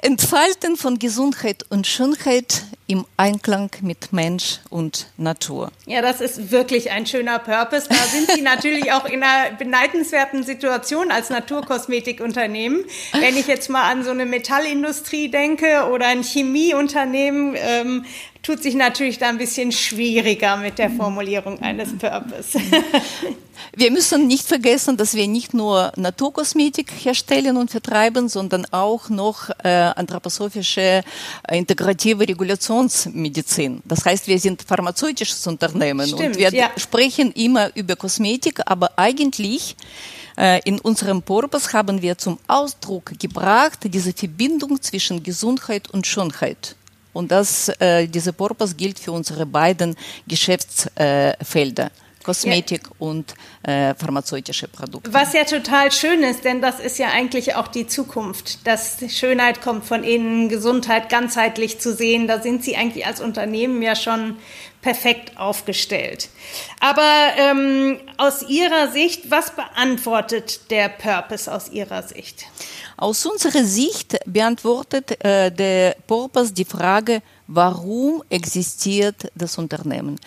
Entfalten 0.03 0.75
von 0.75 0.99
Gesundheit 0.99 1.65
und 1.69 1.87
Schönheit 1.87 2.65
im 2.87 3.05
Einklang 3.15 3.69
mit 3.81 4.11
Mensch 4.11 4.59
und 4.69 5.07
Natur. 5.15 5.71
Ja, 5.85 6.01
das 6.01 6.19
ist 6.19 6.51
wirklich 6.51 6.91
ein 6.91 7.05
schöner 7.05 7.39
Purpose. 7.39 7.87
Da 7.87 7.95
sind 7.95 8.29
Sie 8.29 8.41
natürlich 8.43 8.91
auch 8.91 9.05
in 9.05 9.23
einer 9.23 9.55
beneidenswerten 9.55 10.43
Situation 10.43 11.09
als 11.09 11.29
Naturkosmetikunternehmen. 11.29 12.83
Wenn 13.13 13.37
ich 13.37 13.47
jetzt 13.47 13.69
mal 13.69 13.89
an 13.89 14.03
so 14.03 14.11
eine 14.11 14.25
Metallindustrie 14.25 15.29
denke 15.29 15.87
oder 15.89 16.07
ein 16.07 16.21
Chemieunternehmen, 16.21 17.55
ähm, 17.57 18.05
tut 18.43 18.61
sich 18.61 18.75
natürlich 18.75 19.17
da 19.17 19.29
ein 19.29 19.37
bisschen 19.37 19.71
schwieriger 19.71 20.57
mit 20.57 20.77
der 20.77 20.91
Formulierung 20.91 21.59
eines 21.61 21.97
Purpose. 21.97 22.59
Wir 23.75 23.89
müssen 23.89 24.27
nicht 24.27 24.45
vergessen, 24.45 24.97
dass 24.97 25.15
wir 25.15 25.27
nicht 25.27 25.53
nur 25.53 25.91
Naturkosmetik 25.95 26.91
herstellen 26.91 27.57
und 27.57 27.71
vertreiben, 27.71 28.27
sondern 28.29 28.65
auch 28.71 29.09
noch 29.09 29.49
äh, 29.63 29.69
anthroposophische 29.69 31.01
äh, 31.47 31.57
integrative 31.57 32.27
Regulationsmedizin. 32.27 33.81
Das 33.85 34.05
heißt, 34.05 34.27
wir 34.27 34.37
sind 34.37 34.61
pharmazeutisches 34.61 35.47
Unternehmen 35.47 36.05
Stimmt, 36.07 36.21
und 36.21 36.37
wir 36.37 36.53
ja. 36.53 36.69
sprechen 36.77 37.31
immer 37.31 37.75
über 37.75 37.95
Kosmetik, 37.95 38.59
aber 38.65 38.91
eigentlich 38.97 39.75
äh, 40.37 40.59
in 40.65 40.79
unserem 40.79 41.21
Purpose 41.21 41.73
haben 41.73 42.01
wir 42.01 42.17
zum 42.17 42.37
Ausdruck 42.47 43.17
gebracht 43.17 43.79
diese 43.85 44.13
Verbindung 44.13 44.81
zwischen 44.81 45.23
Gesundheit 45.23 45.89
und 45.89 46.05
Schönheit. 46.05 46.75
Und 47.13 47.31
das, 47.31 47.69
äh, 47.79 48.07
dieser 48.07 48.31
Purpose 48.31 48.75
gilt 48.75 48.99
für 48.99 49.11
unsere 49.11 49.45
beiden 49.45 49.95
Geschäftsfelder. 50.27 51.91
Kosmetik 52.23 52.83
ja. 52.85 52.91
und 52.99 53.35
äh, 53.63 53.93
pharmazeutische 53.95 54.67
Produkte. 54.67 55.13
Was 55.13 55.33
ja 55.33 55.43
total 55.43 55.91
schön 55.91 56.23
ist, 56.23 56.43
denn 56.45 56.61
das 56.61 56.79
ist 56.79 56.97
ja 56.97 57.09
eigentlich 57.09 57.55
auch 57.55 57.67
die 57.67 57.85
Zukunft, 57.85 58.65
dass 58.65 58.97
Schönheit 59.09 59.61
kommt 59.61 59.85
von 59.85 60.03
innen, 60.03 60.49
Gesundheit 60.49 61.09
ganzheitlich 61.09 61.79
zu 61.79 61.93
sehen. 61.93 62.27
Da 62.27 62.41
sind 62.41 62.63
Sie 62.63 62.75
eigentlich 62.75 63.05
als 63.05 63.21
Unternehmen 63.21 63.81
ja 63.81 63.95
schon 63.95 64.37
perfekt 64.81 65.37
aufgestellt. 65.37 66.29
Aber 66.79 67.01
ähm, 67.37 67.99
aus 68.17 68.43
Ihrer 68.47 68.91
Sicht, 68.91 69.29
was 69.29 69.51
beantwortet 69.55 70.71
der 70.71 70.89
Purpose 70.89 71.53
aus 71.53 71.69
Ihrer 71.69 72.03
Sicht? 72.03 72.45
Aus 73.03 73.25
unserer 73.25 73.65
Sicht 73.65 74.17
beantwortet 74.25 75.21
äh, 75.25 75.51
der 75.51 75.97
Purpose 76.07 76.53
die 76.53 76.63
Frage, 76.63 77.21
warum 77.47 78.23
existiert 78.29 79.29
das 79.35 79.57
Unternehmen? 79.57 80.17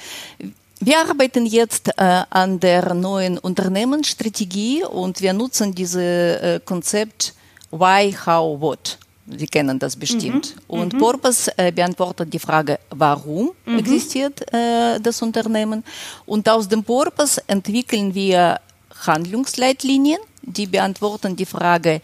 Wir 0.81 0.99
arbeiten 0.99 1.47
jetzt 1.47 1.89
äh, 1.89 2.23
an 2.29 2.61
der 2.61 2.93
neuen 2.93 3.39
Unternehmensstrategie 3.39 4.85
und 4.85 5.23
wir 5.23 5.33
nutzen 5.33 5.75
dieses 5.75 5.97
äh, 5.97 6.61
Konzept 6.67 7.33
Why, 7.71 8.15
How, 8.27 8.61
What. 8.61 8.99
Sie 9.27 9.47
kennen 9.47 9.79
das 9.79 9.97
bestimmt. 9.97 10.55
Mhm. 10.55 10.63
Und 10.69 10.93
mhm. 10.93 10.99
Purpose 10.99 11.51
äh, 11.57 11.73
beantwortet 11.73 12.31
die 12.31 12.39
Frage, 12.39 12.79
warum 12.91 13.53
mhm. 13.65 13.79
existiert 13.79 14.53
äh, 14.53 15.01
das 15.01 15.23
Unternehmen. 15.23 15.83
Und 16.27 16.47
aus 16.47 16.69
dem 16.69 16.85
Purpose 16.85 17.43
entwickeln 17.47 18.15
wir 18.15 18.61
Handlungsleitlinien, 19.07 20.21
die 20.43 20.67
beantworten 20.67 21.35
die 21.35 21.47
Frage, 21.47 22.03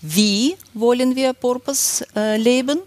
wie 0.00 0.56
wollen 0.74 1.14
wir 1.16 1.32
Purpose 1.32 2.06
äh, 2.14 2.36
leben 2.36 2.78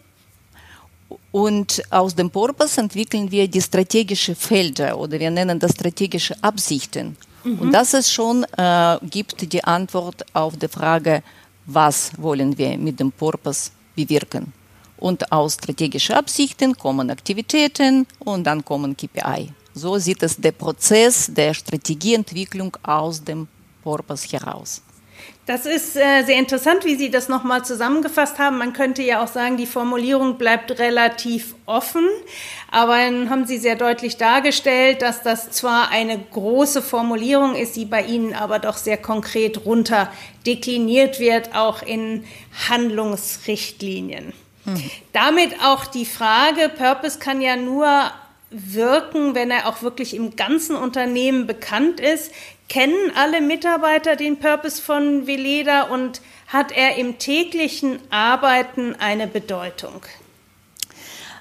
und 1.31 1.81
aus 1.89 2.15
dem 2.15 2.29
Purpose 2.29 2.79
entwickeln 2.79 3.29
wir 3.31 3.47
die 3.47 3.61
strategischen 3.61 4.35
Felder 4.35 4.97
oder 4.97 5.19
wir 5.19 5.31
nennen 5.31 5.59
das 5.59 5.71
strategische 5.71 6.35
Absichten. 6.41 7.17
Mhm. 7.43 7.59
Und 7.59 7.71
das 7.71 7.93
ist 7.93 8.11
schon, 8.11 8.43
äh, 8.57 8.97
gibt 9.03 9.51
die 9.51 9.63
Antwort 9.63 10.25
auf 10.33 10.57
die 10.57 10.67
Frage, 10.67 11.23
was 11.65 12.11
wollen 12.17 12.57
wir 12.57 12.77
mit 12.77 12.99
dem 12.99 13.11
Purpose 13.11 13.71
bewirken. 13.95 14.53
Und 14.97 15.31
aus 15.31 15.53
strategischen 15.53 16.15
Absichten 16.15 16.77
kommen 16.77 17.09
Aktivitäten 17.09 18.05
und 18.19 18.43
dann 18.43 18.63
kommen 18.63 18.95
KPI. 18.95 19.49
So 19.73 19.97
sieht 19.97 20.21
es 20.21 20.35
der 20.37 20.51
Prozess 20.51 21.31
der 21.33 21.53
Strategieentwicklung 21.53 22.75
aus 22.83 23.23
dem 23.23 23.47
Purpose 23.83 24.27
heraus. 24.27 24.81
Das 25.51 25.65
ist 25.65 25.97
äh, 25.97 26.23
sehr 26.23 26.37
interessant, 26.39 26.85
wie 26.85 26.95
Sie 26.95 27.11
das 27.11 27.27
nochmal 27.27 27.65
zusammengefasst 27.65 28.39
haben. 28.39 28.57
Man 28.57 28.71
könnte 28.71 29.01
ja 29.01 29.21
auch 29.21 29.27
sagen, 29.27 29.57
die 29.57 29.65
Formulierung 29.65 30.37
bleibt 30.37 30.79
relativ 30.79 31.55
offen, 31.65 32.07
aber 32.71 32.95
dann 32.95 33.29
haben 33.29 33.45
Sie 33.45 33.57
sehr 33.57 33.75
deutlich 33.75 34.15
dargestellt, 34.15 35.01
dass 35.01 35.23
das 35.23 35.51
zwar 35.51 35.89
eine 35.89 36.17
große 36.17 36.81
Formulierung 36.81 37.55
ist, 37.55 37.75
die 37.75 37.83
bei 37.83 38.01
Ihnen 38.01 38.33
aber 38.33 38.59
doch 38.59 38.77
sehr 38.77 38.95
konkret 38.95 39.65
runter 39.65 40.09
dekliniert 40.45 41.19
wird, 41.19 41.53
auch 41.53 41.81
in 41.81 42.23
Handlungsrichtlinien. 42.69 44.31
Mhm. 44.63 44.91
Damit 45.11 45.51
auch 45.61 45.85
die 45.85 46.05
Frage, 46.05 46.69
Purpose 46.69 47.19
kann 47.19 47.41
ja 47.41 47.57
nur 47.57 47.89
wirken, 48.51 49.35
wenn 49.35 49.51
er 49.51 49.67
auch 49.67 49.81
wirklich 49.81 50.13
im 50.13 50.35
ganzen 50.37 50.77
Unternehmen 50.77 51.45
bekannt 51.45 51.99
ist. 51.99 52.31
Kennen 52.71 53.11
alle 53.17 53.41
Mitarbeiter 53.41 54.15
den 54.15 54.37
Purpose 54.37 54.81
von 54.81 55.27
Veleda 55.27 55.91
und 55.91 56.21
hat 56.47 56.71
er 56.71 56.95
im 56.95 57.17
täglichen 57.17 57.99
Arbeiten 58.09 58.95
eine 58.95 59.27
Bedeutung? 59.27 60.05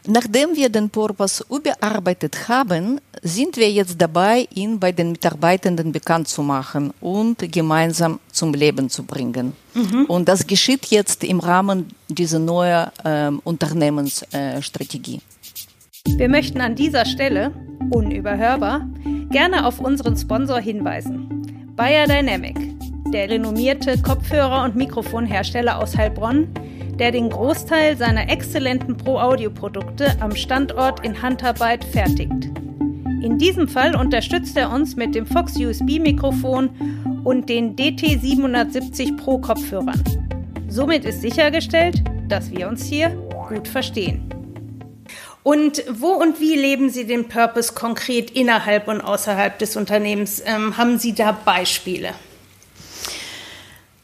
Nachdem 0.08 0.56
wir 0.56 0.68
den 0.70 0.90
Purpose 0.90 1.44
überarbeitet 1.48 2.48
haben, 2.48 3.00
sind 3.22 3.56
wir 3.56 3.70
jetzt 3.70 3.94
dabei, 4.00 4.48
ihn 4.52 4.80
bei 4.80 4.90
den 4.90 5.12
Mitarbeitenden 5.12 5.92
bekannt 5.92 6.26
zu 6.26 6.42
machen 6.42 6.92
und 7.00 7.36
gemeinsam 7.52 8.18
zum 8.32 8.52
Leben 8.52 8.90
zu 8.90 9.04
bringen. 9.04 9.52
Mhm. 9.74 10.06
Und 10.06 10.28
das 10.28 10.44
geschieht 10.44 10.86
jetzt 10.86 11.22
im 11.22 11.38
Rahmen 11.38 11.94
dieser 12.08 12.40
neuen 12.40 12.88
äh, 13.04 13.30
Unternehmensstrategie. 13.44 15.20
Wir 16.06 16.28
möchten 16.28 16.60
an 16.60 16.74
dieser 16.74 17.04
Stelle, 17.04 17.52
unüberhörbar, 17.90 18.88
gerne 19.30 19.66
auf 19.66 19.80
unseren 19.80 20.16
Sponsor 20.16 20.58
hinweisen. 20.58 21.72
Bayer 21.76 22.06
Dynamic, 22.06 22.56
der 23.12 23.28
renommierte 23.28 23.98
Kopfhörer- 23.98 24.64
und 24.64 24.76
Mikrofonhersteller 24.76 25.78
aus 25.78 25.96
Heilbronn, 25.96 26.48
der 26.98 27.12
den 27.12 27.28
Großteil 27.28 27.96
seiner 27.96 28.30
exzellenten 28.30 28.96
Pro-Audio-Produkte 28.96 30.16
am 30.20 30.34
Standort 30.34 31.04
in 31.04 31.20
Handarbeit 31.20 31.84
fertigt. 31.84 32.50
In 33.22 33.36
diesem 33.36 33.68
Fall 33.68 33.94
unterstützt 33.94 34.56
er 34.56 34.72
uns 34.72 34.96
mit 34.96 35.14
dem 35.14 35.26
Fox 35.26 35.56
USB-Mikrofon 35.56 36.70
und 37.24 37.48
den 37.48 37.76
DT770 37.76 39.18
Pro 39.18 39.38
Kopfhörern. 39.38 40.02
Somit 40.68 41.04
ist 41.04 41.20
sichergestellt, 41.20 42.02
dass 42.28 42.50
wir 42.50 42.68
uns 42.68 42.84
hier 42.84 43.10
gut 43.48 43.68
verstehen. 43.68 44.39
Und 45.42 45.82
wo 45.90 46.08
und 46.08 46.38
wie 46.38 46.54
leben 46.54 46.90
Sie 46.90 47.06
den 47.06 47.28
Purpose 47.28 47.72
konkret 47.72 48.30
innerhalb 48.30 48.88
und 48.88 49.00
außerhalb 49.00 49.58
des 49.58 49.76
Unternehmens? 49.76 50.42
Ähm, 50.44 50.76
haben 50.76 50.98
Sie 50.98 51.14
da 51.14 51.32
Beispiele? 51.32 52.14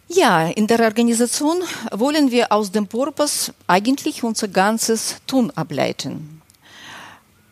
Ja, 0.08 0.48
in 0.48 0.66
der 0.66 0.80
Organisation 0.80 1.58
wollen 1.90 2.30
wir 2.30 2.52
aus 2.52 2.70
dem 2.70 2.86
Purpose 2.86 3.52
eigentlich 3.66 4.22
unser 4.22 4.48
ganzes 4.48 5.16
Tun 5.26 5.50
ableiten. 5.50 6.40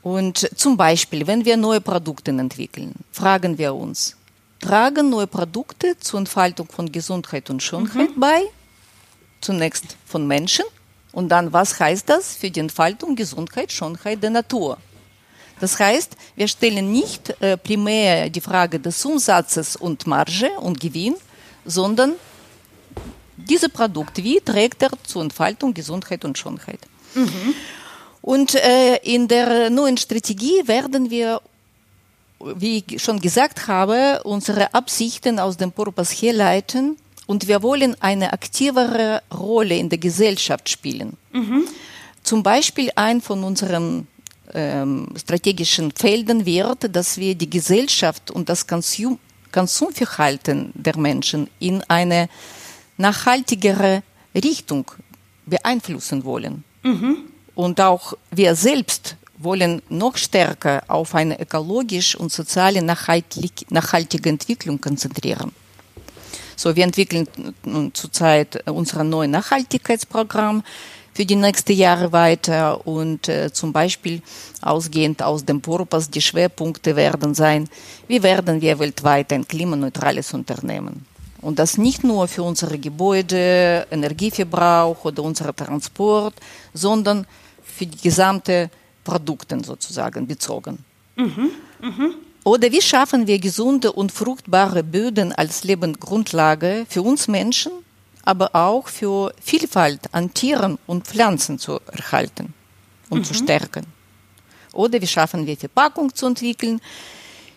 Und 0.02 0.50
zum 0.56 0.76
Beispiel, 0.76 1.26
wenn 1.26 1.44
wir 1.44 1.56
neue 1.56 1.80
Produkte 1.80 2.30
entwickeln, 2.30 2.94
fragen 3.10 3.58
wir 3.58 3.74
uns, 3.74 4.16
tragen 4.60 5.10
neue 5.10 5.26
Produkte 5.26 5.98
zur 5.98 6.20
Entfaltung 6.20 6.68
von 6.70 6.90
Gesundheit 6.90 7.50
und 7.50 7.62
Schönheit 7.62 8.16
mhm. 8.16 8.20
bei? 8.20 8.42
Zunächst 9.40 9.96
von 10.06 10.26
Menschen 10.26 10.64
und 11.14 11.28
dann, 11.28 11.52
was 11.52 11.78
heißt 11.78 12.08
das 12.08 12.34
für 12.34 12.50
die 12.50 12.60
Entfaltung, 12.60 13.14
Gesundheit, 13.14 13.70
Schönheit 13.70 14.20
der 14.22 14.30
Natur? 14.30 14.78
Das 15.60 15.78
heißt, 15.78 16.16
wir 16.34 16.48
stellen 16.48 16.90
nicht 16.90 17.30
äh, 17.40 17.56
primär 17.56 18.28
die 18.28 18.40
Frage 18.40 18.80
des 18.80 19.04
Umsatzes 19.04 19.76
und 19.76 20.08
Marge 20.08 20.50
und 20.58 20.80
Gewinn, 20.80 21.14
sondern 21.64 22.14
dieses 23.36 23.68
Produkt, 23.68 24.16
wie 24.18 24.40
trägt 24.40 24.82
er 24.82 24.90
zur 25.04 25.22
Entfaltung, 25.22 25.72
Gesundheit 25.72 26.24
und 26.24 26.36
Schönheit? 26.36 26.80
Mhm. 27.14 27.54
Und 28.20 28.56
äh, 28.56 28.96
in 29.04 29.28
der 29.28 29.70
neuen 29.70 29.96
Strategie 29.96 30.66
werden 30.66 31.10
wir, 31.10 31.40
wie 32.40 32.82
ich 32.84 33.00
schon 33.00 33.20
gesagt 33.20 33.68
habe, 33.68 34.20
unsere 34.24 34.74
Absichten 34.74 35.38
aus 35.38 35.56
dem 35.56 35.70
Purpose 35.70 36.12
herleiten 36.12 36.96
und 37.26 37.48
wir 37.48 37.62
wollen 37.62 37.96
eine 38.00 38.32
aktivere 38.32 39.22
Rolle 39.32 39.76
in 39.76 39.88
der 39.88 39.98
Gesellschaft 39.98 40.68
spielen. 40.68 41.16
Mhm. 41.32 41.64
Zum 42.22 42.42
Beispiel 42.42 42.90
ein 42.96 43.20
von 43.20 43.44
unseren 43.44 44.06
ähm, 44.52 45.08
strategischen 45.16 45.92
Feldern 45.92 46.44
wird, 46.46 46.94
dass 46.94 47.16
wir 47.18 47.34
die 47.34 47.50
Gesellschaft 47.50 48.30
und 48.30 48.48
das 48.48 48.66
Konsum 48.66 49.18
Konsumverhalten 49.52 50.72
der 50.74 50.98
Menschen 50.98 51.48
in 51.60 51.80
eine 51.84 52.28
nachhaltigere 52.96 54.02
Richtung 54.34 54.90
beeinflussen 55.46 56.24
wollen. 56.24 56.64
Mhm. 56.82 57.18
Und 57.54 57.80
auch 57.80 58.14
wir 58.32 58.56
selbst 58.56 59.16
wollen 59.38 59.80
noch 59.88 60.16
stärker 60.16 60.82
auf 60.88 61.14
eine 61.14 61.40
ökologisch 61.40 62.16
und 62.16 62.32
soziale 62.32 62.82
nachhaltige 62.82 64.28
Entwicklung 64.28 64.80
konzentrieren. 64.80 65.52
So, 66.64 66.74
wir 66.74 66.84
entwickeln 66.84 67.28
zurzeit 67.92 68.66
unser 68.66 69.04
neues 69.04 69.30
Nachhaltigkeitsprogramm 69.30 70.62
für 71.12 71.26
die 71.26 71.36
nächsten 71.36 71.74
Jahre 71.74 72.10
weiter 72.10 72.86
und 72.86 73.28
äh, 73.28 73.52
zum 73.52 73.70
Beispiel 73.70 74.22
ausgehend 74.62 75.22
aus 75.22 75.44
dem 75.44 75.60
Purpose 75.60 76.10
die 76.10 76.22
Schwerpunkte 76.22 76.96
werden 76.96 77.34
sein, 77.34 77.68
wie 78.08 78.22
werden 78.22 78.62
wir 78.62 78.78
weltweit 78.78 79.30
ein 79.34 79.46
klimaneutrales 79.46 80.32
Unternehmen. 80.32 81.04
Und 81.42 81.58
das 81.58 81.76
nicht 81.76 82.02
nur 82.02 82.26
für 82.28 82.44
unsere 82.44 82.78
Gebäude, 82.78 83.86
Energieverbrauch 83.90 85.04
oder 85.04 85.22
unseren 85.22 85.54
Transport, 85.54 86.36
sondern 86.72 87.26
für 87.62 87.84
die 87.84 88.00
gesamte 88.00 88.70
Produkte 89.04 89.62
sozusagen 89.62 90.26
bezogen. 90.26 90.78
Mhm, 91.16 91.50
mh. 91.82 92.14
Oder 92.44 92.70
wie 92.70 92.82
schaffen 92.82 93.26
wir 93.26 93.38
gesunde 93.38 93.90
und 93.90 94.12
fruchtbare 94.12 94.82
Böden 94.82 95.32
als 95.32 95.64
Lebensgrundlage 95.64 96.84
für 96.86 97.00
uns 97.00 97.26
Menschen, 97.26 97.72
aber 98.22 98.54
auch 98.54 98.88
für 98.88 99.32
Vielfalt 99.40 100.02
an 100.12 100.34
Tieren 100.34 100.78
und 100.86 101.06
Pflanzen 101.06 101.58
zu 101.58 101.80
erhalten 101.90 102.52
und 103.08 103.20
mhm. 103.20 103.24
zu 103.24 103.32
stärken? 103.32 103.86
Oder 104.74 105.00
wie 105.00 105.06
schaffen 105.06 105.46
wir 105.46 105.56
Verpackung 105.56 106.14
zu 106.14 106.26
entwickeln, 106.26 106.82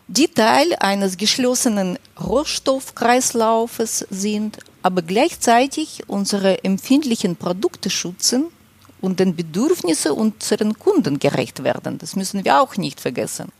die 0.07 0.29
Teil 0.29 0.73
eines 0.79 1.17
geschlossenen 1.17 1.99
Rohstoffkreislaufes 2.25 4.05
sind, 4.09 4.59
aber 4.83 5.01
gleichzeitig 5.01 6.03
unsere 6.07 6.63
empfindlichen 6.63 7.35
Produkte 7.35 7.89
schützen 7.89 8.45
und 9.01 9.19
den 9.19 9.35
Bedürfnissen 9.35 10.13
unserer 10.13 10.73
Kunden 10.75 11.19
gerecht 11.19 11.61
werden. 11.65 11.97
Das 11.97 12.15
müssen 12.15 12.45
wir 12.45 12.61
auch 12.61 12.77
nicht 12.77 13.01
vergessen. 13.01 13.51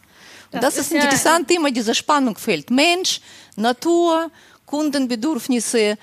Das, 0.52 0.62
das 0.62 0.78
ist, 0.78 0.92
ist 0.92 1.04
interessant, 1.04 1.50
ja 1.50 1.58
immer 1.58 1.72
diese 1.72 1.94
Spannungsfeld. 1.94 2.70
Mensch, 2.70 3.22
Natur, 3.56 4.32
Kundenbedürfnisse, 4.66 5.98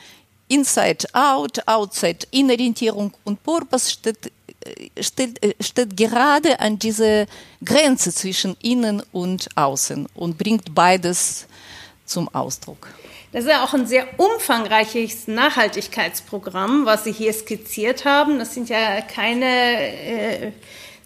Inside 0.48 1.06
Out, 1.12 1.66
Outside 1.66 2.26
Innenorientierung 2.30 3.12
und 3.24 3.42
Purpose 3.42 3.90
steht, 3.90 4.30
steht, 5.00 5.56
steht 5.60 5.96
gerade 5.96 6.60
an 6.60 6.78
dieser 6.78 7.26
Grenze 7.64 8.12
zwischen 8.12 8.56
Innen 8.62 9.02
und 9.12 9.48
Außen 9.54 10.06
und 10.14 10.36
bringt 10.36 10.74
beides 10.74 11.46
zum 12.04 12.28
Ausdruck. 12.34 12.88
Das 13.32 13.44
ist 13.44 13.50
ja 13.50 13.64
auch 13.64 13.74
ein 13.74 13.86
sehr 13.86 14.06
umfangreiches 14.16 15.26
Nachhaltigkeitsprogramm, 15.26 16.86
was 16.86 17.02
Sie 17.02 17.10
hier 17.10 17.32
skizziert 17.32 18.04
haben. 18.04 18.38
Das 18.38 18.54
sind 18.54 18.68
ja 18.68 19.00
keine, 19.00 19.44
äh, 19.44 20.52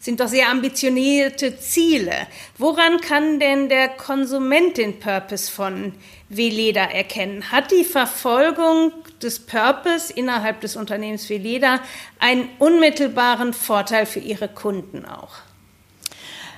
sind 0.00 0.20
doch 0.20 0.28
sehr 0.28 0.48
ambitionierte 0.48 1.58
Ziele. 1.58 2.12
Woran 2.56 3.00
kann 3.00 3.40
denn 3.40 3.68
der 3.68 3.88
Konsument 3.88 4.76
den 4.76 4.98
Purpose 5.00 5.50
von 5.50 5.92
Veleda 6.28 6.84
erkennen? 6.84 7.50
Hat 7.50 7.70
die 7.70 7.84
Verfolgung 7.84 8.92
des 9.22 9.40
Purpose 9.40 10.12
innerhalb 10.12 10.60
des 10.60 10.76
Unternehmens 10.76 11.28
Veleda 11.28 11.80
einen 12.18 12.48
unmittelbaren 12.58 13.52
Vorteil 13.52 14.06
für 14.06 14.20
ihre 14.20 14.48
Kunden 14.48 15.04
auch? 15.04 15.32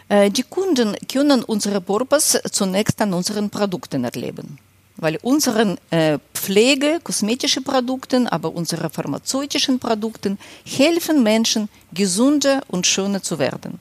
Äh, 0.09 0.31
die 0.31 0.42
Kunden 0.42 0.96
können 1.11 1.42
unsere 1.42 1.81
Purpose 1.81 2.40
zunächst 2.50 3.00
an 3.00 3.14
unseren 3.14 3.48
Produkten 3.48 4.05
erleben 4.05 4.59
weil 5.01 5.19
unsere 5.23 5.77
äh, 5.91 6.19
Pflege, 6.35 7.01
kosmetische 7.03 7.63
Produkte, 7.63 8.31
aber 8.31 8.55
unsere 8.55 8.91
pharmazeutischen 8.91 9.79
Produkte 9.79 10.37
helfen 10.65 11.23
Menschen, 11.23 11.69
gesünder 11.93 12.61
und 12.69 12.87
schöner 12.87 13.23
zu 13.23 13.39
werden. 13.39 13.79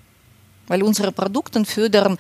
Weil 0.68 0.82
unsere 0.84 1.12
Produkte 1.12 1.64
fördern 1.66 2.18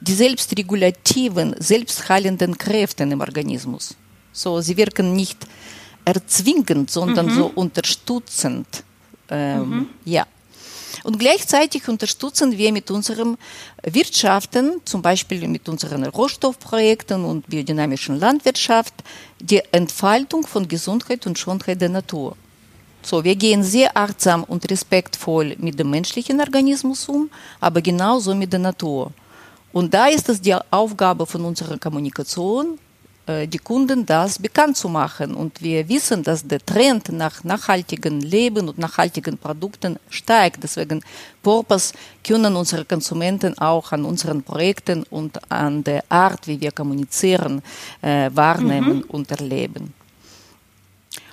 die 0.00 0.14
selbstregulativen, 0.14 1.54
selbstheilenden 1.58 2.58
Kräfte 2.58 3.04
im 3.04 3.20
Organismus. 3.20 3.94
So, 4.32 4.60
sie 4.60 4.76
wirken 4.76 5.14
nicht 5.14 5.46
erzwingend, 6.04 6.90
sondern 6.90 7.26
mhm. 7.26 7.34
so 7.34 7.52
unterstützend. 7.54 8.84
Ähm, 9.28 9.68
mhm. 9.68 9.88
Ja. 10.04 10.26
Und 11.04 11.18
gleichzeitig 11.18 11.88
unterstützen 11.88 12.56
wir 12.56 12.72
mit 12.72 12.90
unseren 12.90 13.38
Wirtschaften, 13.82 14.80
zum 14.84 15.02
Beispiel 15.02 15.46
mit 15.48 15.68
unseren 15.68 16.04
Rohstoffprojekten 16.04 17.24
und 17.24 17.48
biodynamischen 17.48 18.18
Landwirtschaft, 18.18 18.94
die 19.40 19.62
Entfaltung 19.72 20.46
von 20.46 20.68
Gesundheit 20.68 21.26
und 21.26 21.38
Schönheit 21.38 21.80
der 21.80 21.88
Natur. 21.88 22.36
So, 23.02 23.24
wir 23.24 23.34
gehen 23.34 23.62
sehr 23.62 23.96
achtsam 23.96 24.44
und 24.44 24.70
respektvoll 24.70 25.56
mit 25.58 25.78
dem 25.78 25.90
menschlichen 25.90 26.38
Organismus 26.40 27.08
um, 27.08 27.30
aber 27.58 27.80
genauso 27.80 28.34
mit 28.34 28.52
der 28.52 28.60
Natur. 28.60 29.12
Und 29.72 29.94
da 29.94 30.06
ist 30.08 30.28
es 30.28 30.40
die 30.40 30.54
Aufgabe 30.70 31.24
von 31.26 31.44
unserer 31.44 31.78
Kommunikation, 31.78 32.78
die 33.46 33.58
Kunden 33.58 34.06
das 34.06 34.38
bekannt 34.38 34.76
zu 34.76 34.88
machen. 34.88 35.34
Und 35.34 35.62
wir 35.62 35.88
wissen, 35.88 36.22
dass 36.22 36.46
der 36.46 36.64
Trend 36.64 37.10
nach 37.10 37.44
nachhaltigem 37.44 38.20
Leben 38.20 38.68
und 38.68 38.78
nachhaltigen 38.78 39.38
Produkten 39.38 39.98
steigt. 40.08 40.62
Deswegen 40.62 41.02
Purpose 41.42 41.94
können 42.22 42.56
unsere 42.56 42.84
Konsumenten 42.84 43.56
auch 43.58 43.92
an 43.92 44.04
unseren 44.04 44.42
Projekten 44.42 45.04
und 45.10 45.38
an 45.50 45.82
der 45.84 46.04
Art, 46.08 46.46
wie 46.46 46.60
wir 46.60 46.72
kommunizieren, 46.72 47.62
äh, 48.02 48.30
wahrnehmen 48.32 48.98
mhm. 48.98 49.10
und 49.10 49.30
erleben. 49.30 49.92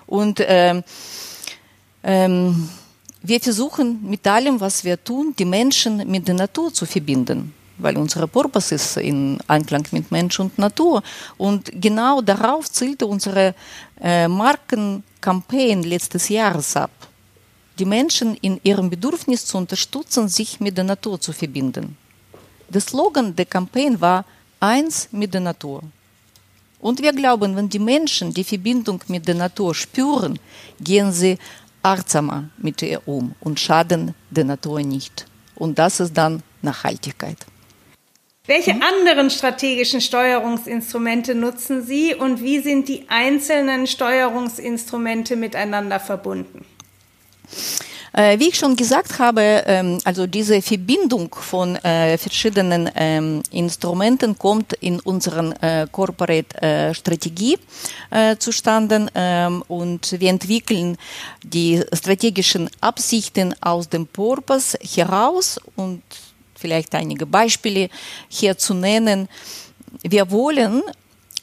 Und 0.06 0.40
ähm, 0.42 0.84
ähm, 2.04 2.70
wir 3.22 3.40
versuchen 3.42 4.10
mit 4.10 4.26
allem, 4.26 4.60
was 4.60 4.84
wir 4.84 5.04
tun, 5.04 5.34
die 5.38 5.46
Menschen 5.46 6.10
mit 6.10 6.28
der 6.28 6.36
Natur 6.36 6.74
zu 6.74 6.86
verbinden 6.86 7.54
weil 7.78 7.98
unser 7.98 8.28
Purpose 8.28 8.76
ist 8.76 8.98
in 8.98 9.40
Einklang 9.48 9.86
mit 9.92 10.12
Mensch 10.12 10.40
und 10.40 10.58
Natur. 10.58 11.04
Und 11.38 11.72
genau 11.74 12.22
darauf 12.22 12.70
zielte 12.70 13.06
unsere 13.06 13.56
äh, 14.02 14.28
Markenkampagne 14.28 15.82
letztes 15.82 16.30
Jahres 16.30 16.76
ab. 16.76 16.92
Die 17.78 17.86
Menschen 17.86 18.36
in 18.42 18.60
ihrem 18.64 18.90
Bedürfnis 18.90 19.46
zu 19.46 19.58
unterstützen, 19.58 20.28
sich 20.28 20.60
mit 20.60 20.78
der 20.78 20.84
Natur 20.84 21.20
zu 21.20 21.32
verbinden. 21.32 21.96
Der 22.70 22.82
Slogan 22.82 23.36
der 23.36 23.46
Kampagne 23.46 24.00
war 24.02 24.26
Eins 24.60 25.08
mit 25.12 25.34
der 25.34 25.42
Natur. 25.42 25.84
Und 26.80 27.02
wir 27.02 27.14
glauben, 27.14 27.56
wenn 27.56 27.70
die 27.70 27.80
Menschen 27.80 28.34
die 28.34 28.44
Verbindung 28.44 29.02
mit 29.08 29.28
der 29.28 29.36
Natur 29.36 29.74
spüren, 29.76 30.40
gehen 30.80 31.12
sie 31.12 31.38
achtsamer 31.84 32.50
mit 32.58 32.82
ihr 32.82 33.08
um 33.08 33.34
und 33.40 33.60
schaden 33.60 34.14
der 34.30 34.46
Natur 34.46 34.80
nicht. 34.82 35.26
Und 35.56 35.78
das 35.78 36.00
ist 36.00 36.14
dann 36.16 36.42
Nachhaltigkeit. 36.62 37.46
Welche 38.48 38.74
mhm. 38.74 38.82
anderen 38.82 39.30
strategischen 39.30 40.00
Steuerungsinstrumente 40.00 41.36
nutzen 41.36 41.86
Sie 41.86 42.16
und 42.16 42.42
wie 42.42 42.60
sind 42.60 42.88
die 42.88 43.04
einzelnen 43.10 43.88
Steuerungsinstrumente 43.88 45.36
miteinander 45.36 46.00
verbunden? 46.00 46.66
Äh, 48.14 48.40
wie 48.40 48.48
ich 48.48 48.58
schon 48.58 48.76
gesagt 48.76 49.20
habe, 49.20 49.64
ähm, 49.68 50.00
also 50.06 50.26
diese 50.26 50.62
Verbindung 50.62 51.36
von 51.36 51.76
äh, 51.76 52.18
verschiedenen 52.18 52.90
ähm, 52.96 53.44
Instrumenten 53.52 54.40
kommt 54.40 54.74
in 54.80 55.02
unseren 55.02 55.52
äh, 55.62 55.86
Corporate 55.92 56.94
Strategie 56.96 57.58
zustande 58.40 59.08
ähm, 59.14 59.64
und 59.68 60.20
wir 60.20 60.30
entwickeln 60.30 60.98
die 61.44 61.84
strategischen 61.94 62.70
Absichten 62.80 63.54
aus 63.62 63.90
dem 63.90 64.08
Purpose 64.08 64.78
heraus 64.82 65.60
und 65.76 66.02
vielleicht 66.58 66.94
einige 66.96 67.26
Beispiele 67.26 67.90
hier 68.30 68.58
zu 68.58 68.74
nennen. 68.74 69.28
Wir 70.04 70.30
wollen 70.32 70.82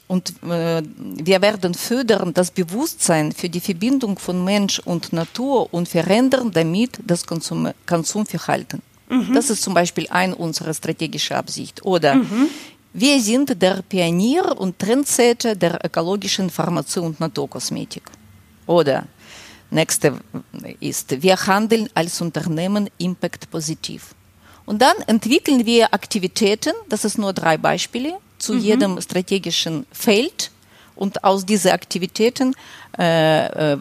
und 0.06 0.34
äh, 0.42 0.82
wir 0.84 1.40
werden 1.40 1.74
fördern 1.74 2.34
das 2.34 2.50
Bewusstsein 2.50 3.32
für 3.32 3.48
die 3.48 3.60
Verbindung 3.60 4.18
von 4.18 4.44
Mensch 4.44 4.78
und 4.80 5.12
Natur 5.12 5.72
und 5.72 5.88
verändern 5.88 6.50
damit 6.52 6.98
das 7.06 7.24
Konsum 7.24 7.70
Konsumverhalten. 7.86 8.82
Mhm. 9.08 9.32
Das 9.34 9.50
ist 9.50 9.62
zum 9.62 9.74
Beispiel 9.74 10.06
eine 10.10 10.34
unserer 10.34 10.74
strategischen 10.74 11.36
Absicht. 11.36 11.84
Oder 11.84 12.16
mhm. 12.16 12.48
wir 12.92 13.20
sind 13.20 13.60
der 13.60 13.82
Pionier 13.82 14.58
und 14.58 14.78
Trendsetter 14.78 15.54
der 15.54 15.84
ökologischen 15.84 16.50
Pharmazie 16.50 17.00
und 17.00 17.18
Naturkosmetik. 17.20 18.04
Oder 18.66 19.06
nächste 19.70 20.20
ist, 20.80 21.22
wir 21.22 21.36
handeln 21.46 21.88
als 21.94 22.20
Unternehmen 22.20 22.88
impact 22.98 23.50
positiv. 23.50 24.14
Und 24.66 24.80
dann 24.80 24.96
entwickeln 25.06 25.66
wir 25.66 25.92
Aktivitäten, 25.92 26.72
das 26.88 27.04
ist 27.04 27.18
nur 27.18 27.32
drei 27.32 27.58
Beispiele, 27.58 28.18
zu 28.38 28.54
mhm. 28.54 28.60
jedem 28.60 29.00
strategischen 29.00 29.86
Feld. 29.92 30.50
Und 30.96 31.24
aus 31.24 31.44
diesen 31.44 31.72
Aktivitäten 31.72 32.54
äh, 32.96 33.72
äh, 33.72 33.78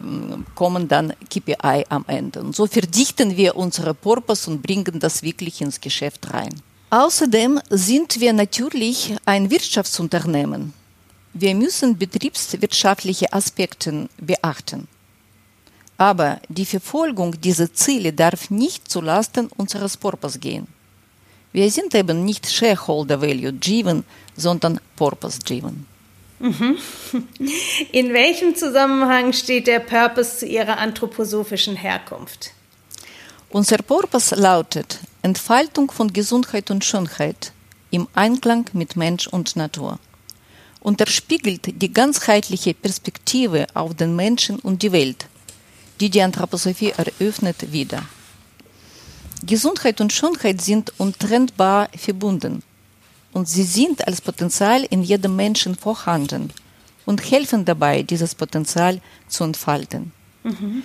kommen 0.56 0.88
dann 0.88 1.12
KPI 1.30 1.84
am 1.88 2.04
Ende. 2.08 2.40
Und 2.40 2.56
so 2.56 2.66
verdichten 2.66 3.36
wir 3.36 3.56
unsere 3.56 3.94
Purpose 3.94 4.50
und 4.50 4.62
bringen 4.62 4.98
das 4.98 5.22
wirklich 5.22 5.60
ins 5.60 5.80
Geschäft 5.80 6.32
rein. 6.32 6.60
Außerdem 6.90 7.60
sind 7.70 8.20
wir 8.20 8.32
natürlich 8.32 9.14
ein 9.24 9.50
Wirtschaftsunternehmen. 9.50 10.72
Wir 11.32 11.54
müssen 11.54 11.96
betriebswirtschaftliche 11.98 13.32
Aspekte 13.32 14.08
beachten. 14.20 14.88
Aber 15.96 16.40
die 16.48 16.66
Verfolgung 16.66 17.40
dieser 17.40 17.72
Ziele 17.72 18.12
darf 18.12 18.50
nicht 18.50 18.90
zulasten 18.90 19.48
unseres 19.56 19.96
Purpose 19.96 20.38
gehen. 20.38 20.66
Wir 21.54 21.70
sind 21.70 21.94
eben 21.94 22.24
nicht 22.24 22.50
Shareholder 22.50 23.22
Value 23.22 23.52
driven, 23.52 24.04
sondern 24.36 24.80
Purpose 24.96 25.38
driven. 25.38 25.86
Mhm. 26.40 26.76
In 27.92 28.12
welchem 28.12 28.56
Zusammenhang 28.56 29.32
steht 29.32 29.68
der 29.68 29.78
Purpose 29.78 30.38
zu 30.38 30.46
Ihrer 30.46 30.78
anthroposophischen 30.78 31.76
Herkunft? 31.76 32.50
Unser 33.50 33.78
Purpose 33.78 34.34
lautet 34.34 34.98
Entfaltung 35.22 35.92
von 35.92 36.12
Gesundheit 36.12 36.72
und 36.72 36.84
Schönheit 36.84 37.52
im 37.92 38.08
Einklang 38.14 38.68
mit 38.72 38.96
Mensch 38.96 39.28
und 39.28 39.54
Natur 39.54 40.00
und 40.80 41.00
er 41.00 41.06
spiegelt 41.06 41.80
die 41.80 41.92
ganzheitliche 41.92 42.74
Perspektive 42.74 43.66
auf 43.74 43.94
den 43.94 44.16
Menschen 44.16 44.58
und 44.58 44.82
die 44.82 44.90
Welt, 44.90 45.26
die 46.00 46.10
die 46.10 46.20
Anthroposophie 46.20 46.92
eröffnet, 46.96 47.72
wieder. 47.72 48.02
Gesundheit 49.46 50.00
und 50.00 50.12
Schönheit 50.12 50.60
sind 50.60 50.92
untrennbar 50.98 51.88
verbunden 51.96 52.62
und 53.32 53.48
sie 53.48 53.64
sind 53.64 54.06
als 54.06 54.20
Potenzial 54.20 54.84
in 54.84 55.02
jedem 55.02 55.36
Menschen 55.36 55.74
vorhanden 55.74 56.52
und 57.04 57.30
helfen 57.30 57.64
dabei, 57.64 58.02
dieses 58.02 58.34
Potenzial 58.34 59.00
zu 59.28 59.44
entfalten. 59.44 60.12
Mhm. 60.44 60.82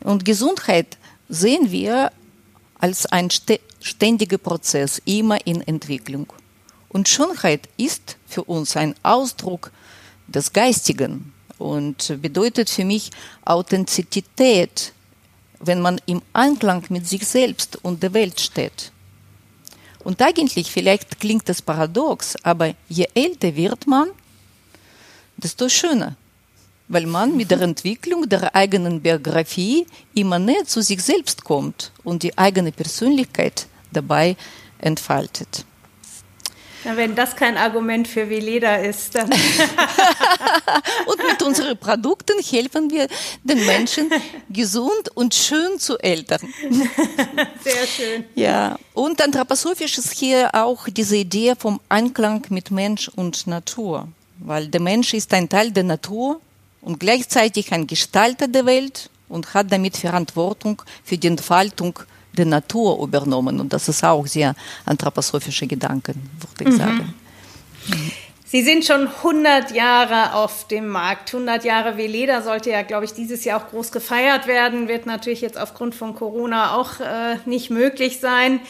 Und 0.00 0.24
Gesundheit 0.24 0.98
sehen 1.28 1.70
wir 1.70 2.12
als 2.78 3.06
ein 3.06 3.28
ständiger 3.80 4.38
Prozess, 4.38 5.00
immer 5.04 5.46
in 5.46 5.62
Entwicklung. 5.62 6.26
Und 6.88 7.08
Schönheit 7.08 7.68
ist 7.76 8.16
für 8.26 8.44
uns 8.44 8.76
ein 8.76 8.94
Ausdruck 9.02 9.70
des 10.26 10.52
Geistigen 10.52 11.32
und 11.58 12.20
bedeutet 12.20 12.68
für 12.68 12.84
mich 12.84 13.10
Authentizität 13.44 14.92
wenn 15.62 15.80
man 15.80 16.00
im 16.06 16.20
Einklang 16.32 16.84
mit 16.90 17.08
sich 17.08 17.26
selbst 17.26 17.78
und 17.82 18.02
der 18.02 18.12
Welt 18.12 18.40
steht. 18.40 18.92
Und 20.04 20.20
eigentlich, 20.20 20.70
vielleicht 20.70 21.20
klingt 21.20 21.48
das 21.48 21.62
paradox, 21.62 22.36
aber 22.42 22.74
je 22.88 23.06
älter 23.14 23.54
wird 23.54 23.86
man, 23.86 24.08
desto 25.36 25.68
schöner. 25.68 26.16
Weil 26.88 27.06
man 27.06 27.36
mit 27.36 27.50
der 27.50 27.60
Entwicklung 27.62 28.28
der 28.28 28.54
eigenen 28.54 29.00
Biografie 29.00 29.86
immer 30.14 30.38
näher 30.38 30.64
zu 30.66 30.82
sich 30.82 31.00
selbst 31.02 31.44
kommt 31.44 31.92
und 32.02 32.22
die 32.24 32.36
eigene 32.36 32.72
Persönlichkeit 32.72 33.66
dabei 33.92 34.36
entfaltet. 34.78 35.64
Na, 36.84 36.96
wenn 36.96 37.14
das 37.14 37.36
kein 37.36 37.56
Argument 37.56 38.08
für 38.08 38.28
Veleda 38.28 38.76
ist, 38.76 39.14
dann. 39.14 39.30
und 41.06 41.26
mit 41.28 41.42
unseren 41.42 41.78
Produkten 41.78 42.42
helfen 42.42 42.90
wir 42.90 43.06
den 43.44 43.64
Menschen, 43.66 44.10
gesund 44.50 45.10
und 45.14 45.34
schön 45.34 45.78
zu 45.78 45.96
ältern. 45.98 46.40
Sehr 47.62 47.86
schön. 47.86 48.24
Ja, 48.34 48.78
und 48.94 49.22
anthroposophisch 49.22 49.98
ist 49.98 50.12
hier 50.12 50.50
auch 50.54 50.88
diese 50.88 51.16
Idee 51.16 51.54
vom 51.56 51.80
Einklang 51.88 52.44
mit 52.48 52.72
Mensch 52.72 53.08
und 53.08 53.46
Natur, 53.46 54.08
weil 54.38 54.66
der 54.66 54.80
Mensch 54.80 55.14
ist 55.14 55.32
ein 55.34 55.48
Teil 55.48 55.70
der 55.70 55.84
Natur 55.84 56.40
und 56.80 56.98
gleichzeitig 56.98 57.72
ein 57.72 57.86
Gestalter 57.86 58.48
der 58.48 58.66
Welt 58.66 59.08
und 59.28 59.54
hat 59.54 59.70
damit 59.70 59.96
Verantwortung 59.96 60.82
für 61.04 61.16
die 61.16 61.28
Entfaltung 61.28 61.98
der 62.32 62.46
Natur 62.46 63.02
übernommen. 63.02 63.60
Und 63.60 63.72
das 63.72 63.88
ist 63.88 64.04
auch 64.04 64.26
sehr 64.26 64.54
anthroposophische 64.84 65.66
Gedanken, 65.66 66.30
würde 66.40 66.70
ich 66.70 66.76
mhm. 66.76 66.78
sagen. 66.78 67.14
Sie 68.52 68.62
sind 68.62 68.84
schon 68.84 69.08
100 69.08 69.70
Jahre 69.70 70.34
auf 70.34 70.68
dem 70.68 70.88
Markt. 70.88 71.32
100 71.32 71.64
Jahre 71.64 71.96
Veleda 71.96 72.42
sollte 72.42 72.70
ja, 72.70 72.82
glaube 72.82 73.06
ich, 73.06 73.14
dieses 73.14 73.44
Jahr 73.44 73.62
auch 73.62 73.70
groß 73.70 73.92
gefeiert 73.92 74.46
werden. 74.46 74.88
Wird 74.88 75.06
natürlich 75.06 75.40
jetzt 75.40 75.58
aufgrund 75.58 75.94
von 75.94 76.14
Corona 76.14 76.76
auch 76.76 77.00
äh, 77.00 77.36
nicht 77.46 77.70
möglich 77.70 78.20
sein. 78.20 78.60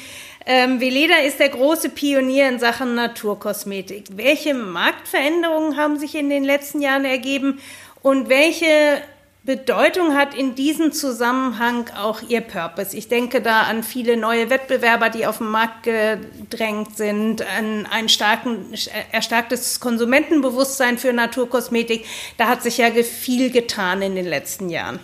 Ähm, 0.46 0.80
Veleda 0.80 1.16
ist 1.26 1.40
der 1.40 1.48
große 1.48 1.88
Pionier 1.88 2.48
in 2.48 2.60
Sachen 2.60 2.94
Naturkosmetik. 2.94 4.04
Welche 4.14 4.54
Marktveränderungen 4.54 5.76
haben 5.76 5.98
sich 5.98 6.14
in 6.14 6.30
den 6.30 6.44
letzten 6.44 6.80
Jahren 6.80 7.04
ergeben 7.04 7.58
und 8.02 8.28
welche 8.28 9.02
Bedeutung 9.44 10.14
hat 10.14 10.34
in 10.36 10.54
diesem 10.54 10.92
Zusammenhang 10.92 11.90
auch 11.96 12.22
Ihr 12.22 12.42
Purpose? 12.42 12.96
Ich 12.96 13.08
denke 13.08 13.42
da 13.42 13.62
an 13.62 13.82
viele 13.82 14.16
neue 14.16 14.50
Wettbewerber, 14.50 15.10
die 15.10 15.26
auf 15.26 15.38
den 15.38 15.48
Markt 15.48 15.82
gedrängt 15.82 16.96
sind, 16.96 17.42
an 17.42 17.86
ein 17.86 18.08
starken, 18.08 18.72
erstarktes 19.10 19.80
Konsumentenbewusstsein 19.80 20.96
für 20.96 21.12
Naturkosmetik. 21.12 22.04
Da 22.38 22.46
hat 22.46 22.62
sich 22.62 22.78
ja 22.78 22.90
viel 23.02 23.50
getan 23.50 24.00
in 24.00 24.14
den 24.14 24.26
letzten 24.26 24.68
Jahren. 24.68 25.00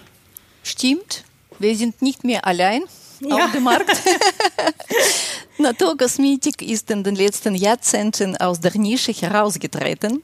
Stimmt. 0.63 1.25
Wir 1.59 1.75
sind 1.75 2.01
nicht 2.01 2.23
mehr 2.23 2.47
allein 2.47 2.85
ja. 3.19 3.45
auf 3.45 3.51
dem 3.51 3.65
Markt. 3.65 3.91
Naturkosmetik 5.59 6.63
ist 6.63 6.89
in 6.93 7.03
den 7.03 7.17
letzten 7.17 7.57
Jahrzehnten 7.57 8.37
aus 8.37 8.61
der 8.61 8.77
Nische 8.79 9.11
herausgetreten. 9.11 10.23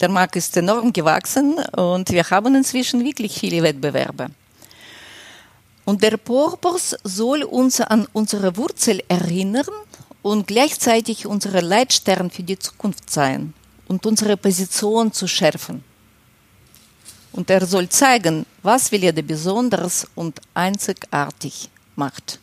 Der 0.00 0.08
Markt 0.08 0.36
ist 0.36 0.56
enorm 0.56 0.92
gewachsen 0.92 1.58
und 1.74 2.08
wir 2.10 2.22
haben 2.30 2.54
inzwischen 2.54 3.04
wirklich 3.04 3.36
viele 3.36 3.64
Wettbewerbe. 3.64 4.28
Und 5.84 6.04
der 6.04 6.16
Purpose 6.18 6.96
soll 7.02 7.42
uns 7.42 7.80
an 7.80 8.06
unsere 8.12 8.56
Wurzel 8.56 9.02
erinnern 9.08 9.66
und 10.22 10.46
gleichzeitig 10.46 11.26
unsere 11.26 11.62
Leitstern 11.62 12.30
für 12.30 12.44
die 12.44 12.60
Zukunft 12.60 13.10
sein 13.10 13.54
und 13.88 14.06
unsere 14.06 14.36
Position 14.36 15.12
zu 15.12 15.26
schärfen. 15.26 15.82
Und 17.32 17.50
er 17.50 17.66
soll 17.66 17.88
zeigen, 17.88 18.46
was 18.62 18.92
Veleda 18.92 19.22
besonders 19.22 20.06
und 20.14 20.40
einzigartig 20.54 21.70
macht. 21.96 22.38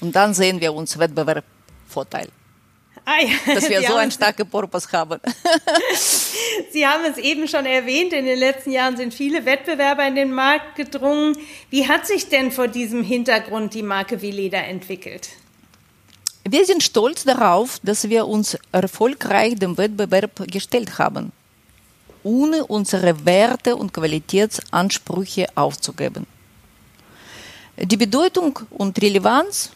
Und 0.00 0.14
dann 0.14 0.34
sehen 0.34 0.60
wir 0.60 0.72
uns 0.72 0.96
Wettbewerbsvorteil. 0.96 2.28
Ah, 3.04 3.20
ja. 3.20 3.54
Dass 3.54 3.68
wir 3.68 3.80
Sie 3.80 3.86
so 3.86 3.96
einen 3.96 4.12
starken 4.12 4.48
Purpose 4.48 4.90
haben. 4.92 5.20
Sie 6.70 6.86
haben 6.86 7.04
es 7.04 7.18
eben 7.18 7.48
schon 7.48 7.66
erwähnt, 7.66 8.12
in 8.12 8.26
den 8.26 8.38
letzten 8.38 8.70
Jahren 8.70 8.96
sind 8.96 9.12
viele 9.12 9.44
Wettbewerber 9.44 10.06
in 10.06 10.14
den 10.14 10.32
Markt 10.32 10.76
gedrungen. 10.76 11.36
Wie 11.70 11.88
hat 11.88 12.06
sich 12.06 12.28
denn 12.28 12.52
vor 12.52 12.68
diesem 12.68 13.02
Hintergrund 13.02 13.74
die 13.74 13.82
Marke 13.82 14.22
Veleda 14.22 14.58
entwickelt? 14.58 15.30
Wir 16.48 16.64
sind 16.64 16.82
stolz 16.82 17.24
darauf, 17.24 17.78
dass 17.82 18.08
wir 18.08 18.26
uns 18.26 18.56
erfolgreich 18.72 19.56
dem 19.56 19.78
Wettbewerb 19.78 20.42
gestellt 20.50 20.98
haben, 20.98 21.32
ohne 22.22 22.66
unsere 22.66 23.24
Werte 23.24 23.76
und 23.76 23.92
Qualitätsansprüche 23.92 25.46
aufzugeben. 25.54 26.26
Die 27.76 27.96
Bedeutung 27.96 28.58
und 28.70 29.00
Relevanz 29.00 29.70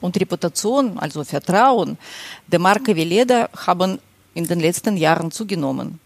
und 0.00 0.18
Reputation, 0.18 0.98
also 0.98 1.24
Vertrauen 1.24 1.98
der 2.46 2.58
Marke 2.58 2.94
Veleda 2.94 3.48
haben 3.66 3.98
in 4.34 4.46
den 4.46 4.60
letzten 4.60 4.96
Jahren 4.96 5.30
zugenommen. 5.30 6.00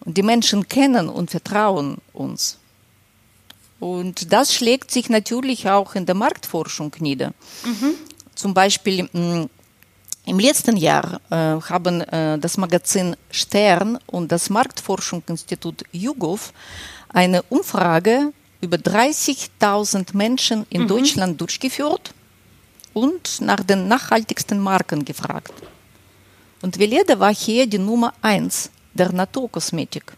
Und 0.00 0.16
die 0.16 0.22
Menschen 0.22 0.68
kennen 0.68 1.08
und 1.08 1.30
vertrauen 1.30 1.98
uns. 2.12 2.58
Und 3.80 4.32
das 4.32 4.54
schlägt 4.54 4.90
sich 4.90 5.08
natürlich 5.08 5.68
auch 5.68 5.94
in 5.94 6.06
der 6.06 6.14
Marktforschung 6.14 6.94
nieder. 7.00 7.32
Mhm. 7.64 7.94
Zum 8.34 8.54
Beispiel 8.54 9.04
mm, 9.04 9.48
im 10.26 10.38
letzten 10.38 10.76
Jahr 10.76 11.20
äh, 11.30 11.60
haben 11.60 12.00
äh, 12.00 12.38
das 12.38 12.56
Magazin 12.56 13.16
Stern 13.30 13.98
und 14.06 14.32
das 14.32 14.48
Marktforschungsinstitut 14.48 15.84
YouGov 15.92 16.52
eine 17.10 17.42
Umfrage 17.44 18.32
über 18.60 18.78
30.000 18.78 20.16
Menschen 20.16 20.66
in 20.70 20.82
mhm. 20.82 20.88
Deutschland 20.88 21.40
durchgeführt 21.40 22.14
und 22.94 23.40
nach 23.40 23.62
den 23.62 23.88
nachhaltigsten 23.88 24.58
Marken 24.58 25.04
gefragt. 25.04 25.52
Und 26.62 26.78
Veleda 26.78 27.18
war 27.20 27.34
hier 27.34 27.66
die 27.66 27.78
Nummer 27.78 28.14
eins 28.22 28.70
der 28.94 29.12
Naturkosmetik 29.12 30.16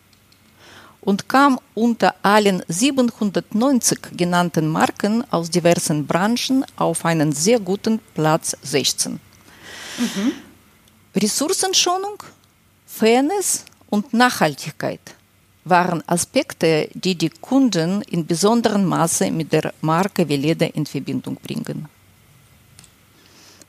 und 1.01 1.29
kam 1.29 1.59
unter 1.75 2.15
allen 2.23 2.63
790 2.69 3.99
genannten 4.17 4.69
Marken 4.69 5.25
aus 5.31 5.51
diversen 5.51 6.07
Branchen 6.07 6.65
auf 6.77 7.05
einen 7.05 7.33
sehr 7.33 7.59
guten 7.59 8.01
Platz 8.15 8.57
16. 8.63 9.13
Mhm. 9.99 10.33
Ressourcenschonung, 11.15 12.23
Fairness 12.87 13.65
und 13.89 14.13
Nachhaltigkeit 14.13 15.01
waren 15.65 16.03
Aspekte, 16.07 16.89
die 16.95 17.15
die 17.15 17.31
Kunden 17.31 18.03
in 18.03 18.27
besonderem 18.27 18.85
Maße 18.85 19.31
mit 19.31 19.53
der 19.53 19.75
Marke 19.81 20.29
Veleda 20.29 20.67
in 20.67 20.87
Verbindung 20.87 21.37
bringen. 21.37 21.89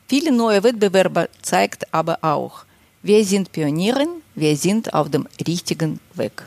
Viele 0.08 0.32
neue 0.32 0.62
Wettbewerber 0.64 1.28
zeigt 1.42 1.92
aber 1.92 2.18
auch, 2.22 2.64
wir 3.02 3.24
sind 3.26 3.52
Pionieren, 3.52 4.08
wir 4.34 4.56
sind 4.56 4.94
auf 4.94 5.10
dem 5.10 5.28
richtigen 5.46 6.00
Weg. 6.14 6.44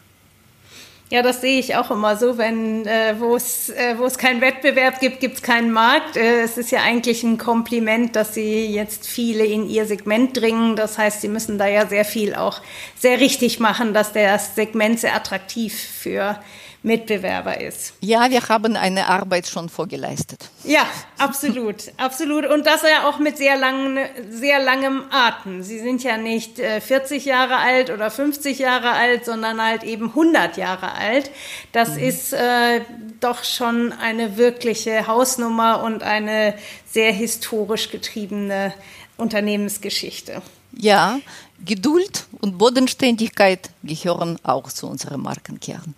Ja, 1.12 1.22
das 1.22 1.42
sehe 1.42 1.60
ich 1.60 1.76
auch 1.76 1.92
immer 1.92 2.16
so, 2.16 2.40
wenn 2.40 2.88
äh, 2.88 3.16
wo 3.20 3.36
es 3.36 3.70
äh, 3.70 3.96
keinen 4.18 4.42
Wettbewerb 4.42 5.00
gibt, 5.00 5.20
gibt 5.20 5.36
es 5.36 5.42
keinen 5.44 5.72
Markt. 5.72 6.16
Äh, 6.16 6.42
es 6.42 6.58
ist 6.58 6.72
ja 6.72 6.82
eigentlich 6.82 7.22
ein 7.24 7.38
Kompliment, 7.38 8.16
dass 8.16 8.34
sie 8.34 8.66
jetzt 8.66 9.06
viele 9.06 9.44
in 9.44 9.70
ihr 9.70 9.86
Segment 9.86 10.36
dringen. 10.38 10.76
Das 10.76 10.98
heißt, 10.98 11.22
sie 11.22 11.28
müssen 11.28 11.58
da 11.58 11.68
ja 11.68 11.86
sehr 11.86 12.06
viel 12.06 12.34
auch 12.34 12.62
sehr 12.98 13.20
richtig 13.20 13.60
machen, 13.60 13.94
dass 13.94 14.14
das 14.14 14.56
Segment 14.56 15.02
sehr 15.02 15.14
attraktiv 15.14 15.78
für 15.78 16.40
Mitbewerber 16.84 17.62
ist. 17.62 17.94
Ja, 18.00 18.32
wir 18.32 18.50
haben 18.50 18.76
eine 18.76 19.08
Arbeit 19.08 19.48
schon 19.48 19.70
vorgeleistet. 19.70 20.50
Ja, 20.64 20.88
absolut, 21.20 21.92
absolut. 21.98 22.46
Und 22.48 22.66
das 22.66 22.82
ja 22.82 23.08
auch 23.08 23.20
mit 23.20 23.38
sehr, 23.38 23.56
langen, 23.56 24.00
sehr 24.32 24.58
langem 24.64 25.04
Atem. 25.12 25.62
Sie 25.62 25.80
sind 25.80 26.04
ja 26.04 26.18
nicht 26.18 26.58
40 26.58 27.26
äh, 27.26 27.30
Jahre 27.30 27.58
alt 27.58 27.92
oder 27.92 28.10
50 28.10 28.58
Jahre 28.58 28.94
alt, 28.94 29.26
sondern 29.26 29.62
halt 29.62 29.84
eben 29.84 30.08
100 30.08 30.58
Jahre 30.58 30.94
alt. 30.94 31.30
Das 31.72 31.90
mhm. 31.90 32.04
ist 32.04 32.34
äh, 32.34 32.82
doch 33.20 33.44
schon 33.44 33.94
eine 33.94 34.38
wirkliche 34.38 35.06
Hausnummer 35.06 35.84
und 35.84 36.02
eine 36.02 36.56
sehr 36.88 37.12
historisch 37.12 37.92
getriebene 37.92 38.74
Unternehmensgeschichte. 39.18 40.42
Ja, 40.74 41.20
Geduld 41.66 42.28
und 42.40 42.58
Bodenständigkeit 42.58 43.70
gehören 43.84 44.40
auch 44.44 44.72
zu 44.72 44.88
unserem 44.88 45.22
Markenkern. 45.22 45.94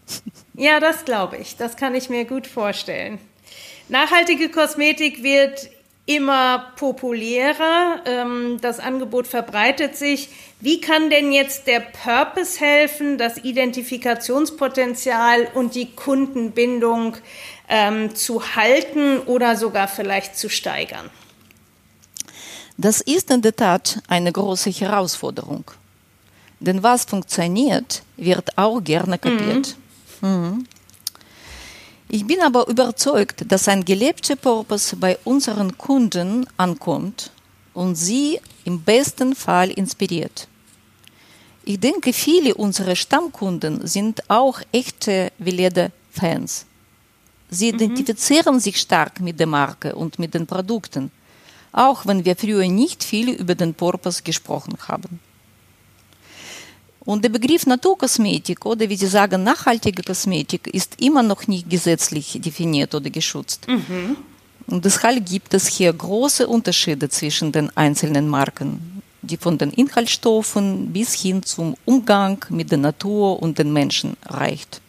Ja, 0.56 0.80
das 0.80 1.06
glaube 1.06 1.38
ich. 1.38 1.58
Das 1.58 1.78
kann 1.78 1.95
ich 1.95 2.10
mir 2.10 2.26
gut 2.26 2.47
vorstellen. 2.47 3.19
Nachhaltige 3.89 4.49
Kosmetik 4.49 5.23
wird 5.23 5.69
immer 6.06 6.73
populärer. 6.76 8.02
Ähm, 8.06 8.60
das 8.62 8.80
Angebot 8.80 9.26
verbreitet 9.28 9.95
sich. 9.95 10.30
Wie 10.60 10.82
kann 10.82 11.10
denn 11.10 11.32
jetzt 11.32 11.65
der 11.67 11.80
Purpose 11.80 12.60
helfen, 12.60 13.17
das 13.17 13.38
Identifikationspotenzial 13.38 15.47
und 15.54 15.76
die 15.76 15.91
Kundenbindung 15.91 17.15
ähm, 17.69 18.13
zu 18.15 18.56
halten 18.56 19.19
oder 19.19 19.56
sogar 19.56 19.88
vielleicht 19.88 20.38
zu 20.38 20.49
steigern? 20.49 21.10
Das 22.78 23.02
ist 23.02 23.30
in 23.30 23.42
der 23.42 23.56
Tat 23.56 24.02
eine 24.08 24.32
große 24.32 24.72
Herausforderung. 24.72 25.64
Denn 26.60 26.82
was 26.82 27.06
funktioniert, 27.06 28.04
wird 28.18 28.58
auch 28.58 28.80
gerne 28.82 29.18
kapiert. 29.18 29.76
Mhm. 30.22 30.30
Mhm. 30.30 30.66
Ich 32.10 32.26
bin 32.26 32.42
aber 32.42 32.68
überzeugt, 32.68 33.44
dass 33.52 33.68
ein 33.68 33.84
gelebter 33.84 34.36
Purpose 34.36 34.96
bei 34.96 35.18
unseren 35.24 35.78
Kunden 35.78 36.46
ankommt 36.58 37.32
und 37.74 37.96
sie 37.96 38.40
im 38.66 38.82
besten 38.82 39.36
Fall 39.36 39.72
inspiriert. 39.72 40.48
Ich 41.66 41.80
denke, 41.80 42.14
viele 42.14 42.56
unserer 42.56 42.96
Stammkunden 42.96 43.88
sind 43.88 44.30
auch 44.30 44.62
echte 44.72 45.32
Veleda-Fans. 45.38 46.66
Sie 47.50 47.72
mhm. 47.72 47.80
identifizieren 47.80 48.60
sich 48.60 48.80
stark 48.80 49.20
mit 49.20 49.40
der 49.40 49.48
Marke 49.48 49.96
und 49.96 50.20
mit 50.20 50.34
den 50.34 50.46
Produkten, 50.46 51.12
auch 51.74 52.06
wenn 52.06 52.24
wir 52.24 52.36
früher 52.36 52.68
nicht 52.68 53.04
viel 53.04 53.30
über 53.30 53.56
den 53.56 53.74
Purpose 53.74 54.24
gesprochen 54.24 54.78
haben. 54.88 55.20
Und 57.06 57.24
der 57.24 57.30
Begriff 57.30 57.66
Naturkosmetik 57.66 58.66
oder 58.66 58.88
wie 58.88 58.96
Sie 58.96 59.08
sagen 59.08 59.44
nachhaltige 59.44 60.04
Kosmetik 60.04 60.68
ist 60.68 61.02
immer 61.02 61.22
noch 61.22 61.48
nicht 61.48 61.70
gesetzlich 61.70 62.40
definiert 62.40 62.96
oder 62.96 63.10
geschützt. 63.10 63.68
Mhm. 63.68 64.16
Und 64.68 64.86
deshalb 64.86 65.26
gibt 65.26 65.54
es 65.54 65.68
hier 65.68 65.92
große 65.92 66.48
Unterschiede 66.48 67.10
zwischen 67.10 67.52
den 67.52 67.76
einzelnen 67.76 68.30
Marken, 68.30 69.02
die 69.22 69.36
von 69.36 69.58
den 69.58 69.72
Inhaltsstoffen 69.72 70.94
bis 70.94 71.14
hin 71.14 71.44
zum 71.44 71.76
Umgang 71.84 72.46
mit 72.50 72.72
der 72.72 72.78
Natur 72.78 73.42
und 73.42 73.60
den 73.60 73.74
Menschen 73.74 74.16
reicht. 74.26 74.80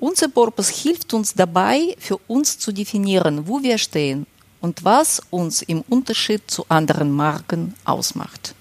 Unser 0.00 0.28
Purpose 0.28 0.72
hilft 0.72 1.14
uns 1.14 1.34
dabei, 1.34 1.94
für 1.98 2.16
uns 2.26 2.58
zu 2.58 2.72
definieren, 2.72 3.46
wo 3.46 3.62
wir 3.62 3.78
stehen 3.78 4.26
und 4.60 4.84
was 4.84 5.22
uns 5.30 5.62
im 5.62 5.82
Unterschied 5.88 6.50
zu 6.50 6.66
anderen 6.68 7.10
Marken 7.10 7.74
ausmacht. 7.84 8.54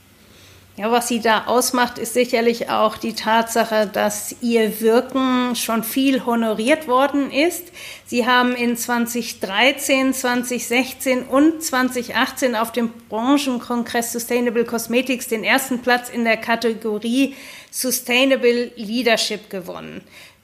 Ja, 0.79 0.89
was 0.93 1.09
sie 1.09 1.19
da 1.19 1.47
ausmacht, 1.47 1.97
ist 1.97 2.13
sicherlich 2.13 2.69
auch 2.69 2.95
die 2.95 3.11
Tatsache, 3.11 3.85
dass 3.85 4.33
ihr 4.39 4.79
Wirken 4.79 5.53
schon 5.57 5.83
viel 5.83 6.25
honoriert 6.25 6.87
worden 6.87 7.31
ist. 7.31 7.65
Sie 8.05 8.25
haben 8.25 8.55
in 8.55 8.77
2013, 8.77 10.13
2016 10.13 11.23
und 11.23 11.61
2018 11.61 12.55
auf 12.55 12.71
dem 12.71 12.93
Branchenkongress 13.09 14.13
Sustainable 14.13 14.63
Cosmetics 14.63 15.27
den 15.27 15.43
ersten 15.43 15.81
Platz 15.81 16.07
in 16.07 16.23
der 16.23 16.37
Kategorie 16.37 17.35
Sustainable 17.71 18.71
Leadership 18.77 19.49
gewonnen. 19.49 19.99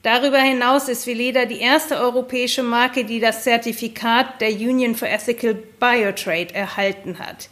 Darüber 0.06 0.38
hinaus 0.38 0.88
ist 0.88 1.08
Veleda 1.08 1.46
die 1.46 1.62
erste 1.62 1.98
europäische 1.98 2.62
Marke, 2.62 3.06
die 3.06 3.20
das 3.20 3.42
Zertifikat 3.42 4.40
der 4.40 4.52
Union 4.52 4.94
for 4.94 5.08
Ethical 5.08 5.56
Biotrade 5.56 6.54
erhalten 6.54 7.18
hat. 7.18 7.50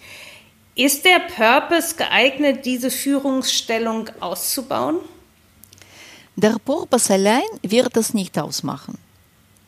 Ist 0.75 1.03
der 1.03 1.19
Purpose 1.35 1.95
geeignet, 1.95 2.63
diese 2.63 2.91
Führungsstellung 2.91 4.07
auszubauen? 4.19 4.97
Der 6.35 6.57
Purpose 6.63 7.11
allein 7.11 7.41
wird 7.63 7.97
es 7.97 8.13
nicht 8.13 8.37
ausmachen. 8.37 8.99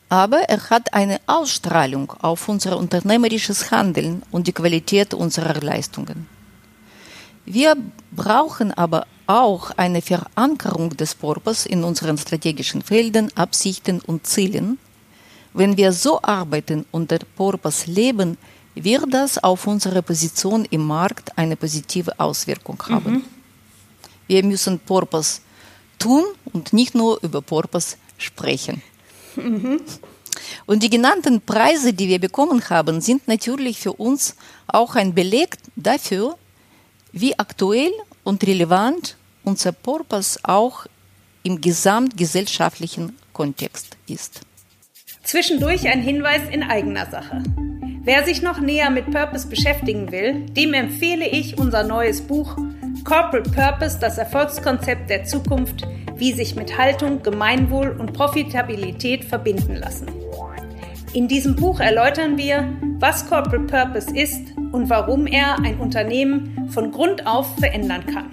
Aber 0.08 0.42
er 0.42 0.70
hat 0.70 0.94
eine 0.94 1.20
Ausstrahlung 1.26 2.12
auf 2.22 2.48
unser 2.48 2.78
unternehmerisches 2.78 3.72
Handeln 3.72 4.22
und 4.30 4.46
die 4.46 4.52
Qualität 4.52 5.12
unserer 5.12 5.60
Leistungen. 5.60 6.28
Wir 7.46 7.76
brauchen 8.12 8.70
aber 8.70 9.08
auch 9.26 9.70
eine 9.76 10.02
Verankerung 10.02 10.96
des 10.96 11.14
Purpose 11.14 11.68
in 11.68 11.84
unseren 11.84 12.18
strategischen 12.18 12.82
Feldern, 12.82 13.30
Absichten 13.34 14.00
und 14.00 14.26
Zielen. 14.26 14.78
Wenn 15.52 15.76
wir 15.76 15.92
so 15.92 16.20
arbeiten 16.22 16.84
und 16.90 17.10
der 17.10 17.20
Purpose 17.36 17.90
leben, 17.90 18.36
wird 18.74 19.12
das 19.12 19.42
auf 19.42 19.66
unsere 19.66 20.02
Position 20.02 20.66
im 20.70 20.86
Markt 20.86 21.36
eine 21.38 21.56
positive 21.56 22.18
Auswirkung 22.20 22.82
haben. 22.88 23.12
Mhm. 23.12 23.24
Wir 24.26 24.44
müssen 24.44 24.78
Purpose 24.78 25.40
tun 25.98 26.24
und 26.52 26.72
nicht 26.72 26.94
nur 26.94 27.18
über 27.22 27.40
Purpose 27.40 27.96
sprechen. 28.18 28.82
Mhm. 29.36 29.80
Und 30.66 30.82
die 30.82 30.90
genannten 30.90 31.40
Preise, 31.40 31.92
die 31.92 32.08
wir 32.08 32.18
bekommen 32.18 32.62
haben, 32.68 33.00
sind 33.00 33.26
natürlich 33.26 33.78
für 33.78 33.94
uns 33.94 34.36
auch 34.66 34.94
ein 34.94 35.14
Beleg 35.14 35.56
dafür, 35.76 36.36
wie 37.12 37.38
aktuell 37.38 37.92
und 38.26 38.44
relevant 38.44 39.16
unser 39.44 39.70
Purpose 39.70 40.38
auch 40.42 40.86
im 41.44 41.60
gesamtgesellschaftlichen 41.60 43.16
Kontext 43.32 43.96
ist. 44.08 44.40
Zwischendurch 45.22 45.86
ein 45.88 46.02
Hinweis 46.02 46.42
in 46.50 46.64
eigener 46.64 47.08
Sache. 47.08 47.44
Wer 48.02 48.24
sich 48.24 48.42
noch 48.42 48.60
näher 48.60 48.90
mit 48.90 49.10
Purpose 49.12 49.46
beschäftigen 49.46 50.10
will, 50.10 50.46
dem 50.46 50.74
empfehle 50.74 51.28
ich 51.28 51.58
unser 51.58 51.84
neues 51.84 52.20
Buch 52.20 52.56
Corporate 53.04 53.50
Purpose, 53.50 53.98
das 54.00 54.18
Erfolgskonzept 54.18 55.08
der 55.08 55.24
Zukunft, 55.24 55.86
wie 56.16 56.32
sich 56.32 56.56
mit 56.56 56.76
Haltung, 56.76 57.22
Gemeinwohl 57.22 57.90
und 57.90 58.12
Profitabilität 58.12 59.24
verbinden 59.24 59.76
lassen. 59.76 60.08
In 61.12 61.28
diesem 61.28 61.54
Buch 61.54 61.78
erläutern 61.78 62.36
wir, 62.36 62.76
was 62.98 63.28
Corporate 63.28 63.66
Purpose 63.66 64.16
ist 64.16 64.55
und 64.76 64.90
warum 64.90 65.26
er 65.26 65.58
ein 65.64 65.78
Unternehmen 65.78 66.68
von 66.68 66.92
Grund 66.92 67.26
auf 67.26 67.56
verändern 67.58 68.04
kann. 68.04 68.28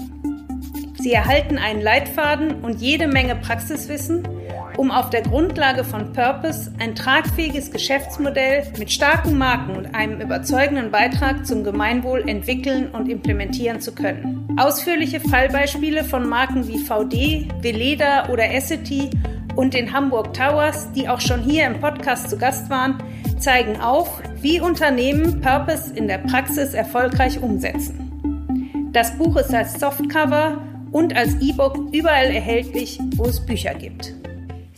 Sie 0.99 1.13
erhalten 1.13 1.57
einen 1.57 1.81
Leitfaden 1.81 2.63
und 2.63 2.81
jede 2.81 3.07
Menge 3.07 3.37
Praxiswissen, 3.37 4.27
um 4.75 4.91
auf 4.91 5.09
der 5.09 5.21
Grundlage 5.21 5.85
von 5.85 6.11
Purpose 6.11 6.73
ein 6.79 6.95
tragfähiges 6.95 7.71
Geschäftsmodell 7.71 8.67
mit 8.77 8.91
starken 8.91 9.37
Marken 9.37 9.77
und 9.77 9.95
einem 9.95 10.19
überzeugenden 10.19 10.91
Beitrag 10.91 11.45
zum 11.45 11.63
Gemeinwohl 11.63 12.27
entwickeln 12.27 12.89
und 12.91 13.07
implementieren 13.07 13.79
zu 13.79 13.93
können. 13.93 14.47
Ausführliche 14.57 15.21
Fallbeispiele 15.21 16.03
von 16.03 16.27
Marken 16.27 16.67
wie 16.67 16.79
VD, 16.79 17.47
Veleda 17.61 18.29
oder 18.29 18.51
Essity 18.53 19.09
und 19.55 19.73
den 19.73 19.93
Hamburg 19.93 20.33
Towers, 20.33 20.91
die 20.91 21.07
auch 21.07 21.21
schon 21.21 21.41
hier 21.41 21.67
im 21.67 21.79
Podcast 21.79 22.29
zu 22.29 22.37
Gast 22.37 22.69
waren, 22.69 22.97
zeigen 23.39 23.79
auf, 23.79 24.21
wie 24.43 24.59
Unternehmen 24.59 25.39
Purpose 25.39 25.93
in 25.95 26.09
der 26.09 26.17
Praxis 26.17 26.73
erfolgreich 26.73 27.41
umsetzen. 27.41 28.89
Das 28.91 29.17
Buch 29.17 29.37
ist 29.37 29.53
als 29.53 29.79
Softcover 29.79 30.61
und 30.91 31.15
als 31.15 31.35
E-Book 31.39 31.93
überall 31.93 32.25
erhältlich, 32.25 32.99
wo 33.15 33.23
es 33.23 33.43
Bücher 33.43 33.73
gibt. 33.73 34.13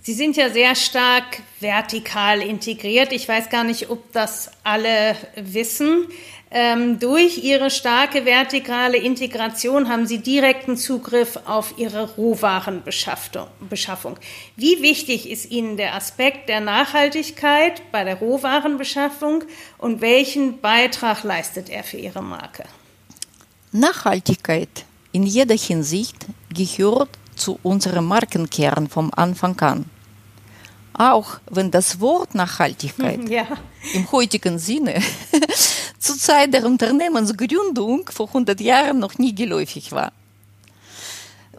Sie 0.03 0.13
sind 0.13 0.37
ja 0.37 0.51
sehr 0.51 0.75
stark 0.75 1.41
vertikal 1.59 2.41
integriert. 2.41 3.11
Ich 3.11 3.27
weiß 3.27 3.49
gar 3.49 3.63
nicht, 3.63 3.89
ob 3.89 4.11
das 4.11 4.51
alle 4.63 5.15
wissen. 5.35 6.05
Ähm, 6.57 6.99
durch 6.99 7.39
Ihre 7.39 7.69
starke 7.69 8.23
vertikale 8.23 8.95
Integration 8.95 9.89
haben 9.89 10.07
Sie 10.07 10.19
direkten 10.19 10.77
Zugriff 10.77 11.37
auf 11.43 11.73
Ihre 11.75 12.15
Rohwarenbeschaffung. 12.15 14.17
Wie 14.55 14.81
wichtig 14.81 15.29
ist 15.29 15.51
Ihnen 15.51 15.75
der 15.75 15.95
Aspekt 15.95 16.47
der 16.47 16.61
Nachhaltigkeit 16.61 17.81
bei 17.91 18.05
der 18.05 18.19
Rohwarenbeschaffung 18.19 19.43
und 19.77 19.99
welchen 19.99 20.61
Beitrag 20.61 21.23
leistet 21.23 21.69
er 21.69 21.83
für 21.83 21.97
Ihre 21.97 22.23
Marke? 22.23 22.63
Nachhaltigkeit 23.73 24.85
in 25.11 25.23
jeder 25.23 25.57
Hinsicht 25.57 26.25
gehört 26.53 27.09
zu 27.35 27.59
unserem 27.63 28.05
Markenkern 28.05 28.87
vom 28.87 29.11
Anfang 29.13 29.59
an 29.59 29.89
auch 30.97 31.39
wenn 31.49 31.71
das 31.71 31.99
Wort 31.99 32.35
Nachhaltigkeit 32.35 33.19
ja. 33.29 33.45
im 33.93 34.11
heutigen 34.11 34.59
Sinne 34.59 35.01
zur 36.05 36.17
Zeit 36.17 36.53
der 36.53 36.65
Unternehmensgründung 36.65 38.07
vor 38.11 38.27
100 38.27 38.61
Jahren 38.61 38.99
noch 38.99 39.17
nie 39.17 39.33
geläufig 39.33 39.91
war. 39.91 40.11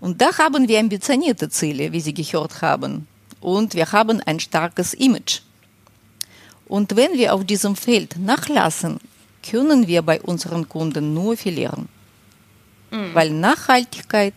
Und 0.01 0.21
da 0.23 0.39
haben 0.39 0.69
wir 0.69 0.79
ambitionierte 0.79 1.49
Ziele, 1.49 1.91
wie 1.91 2.01
Sie 2.01 2.15
gehört 2.15 2.63
haben. 2.63 3.09
Und 3.41 3.75
wir 3.75 3.91
haben 3.91 4.21
ein 4.21 4.39
starkes 4.39 4.95
Image. 4.95 5.41
Und 6.67 6.95
wenn 6.95 7.13
wir 7.15 7.35
auf 7.35 7.45
diesem 7.45 7.75
Feld 7.75 8.17
nachlassen, 8.19 9.01
können 9.43 9.87
wir 9.87 10.03
bei 10.03 10.21
unseren 10.21 10.69
Kunden 10.69 11.13
nur 11.13 11.37
verlieren. 11.37 11.89
Mhm. 12.91 13.15
Weil 13.15 13.31
Nachhaltigkeit 13.31 14.35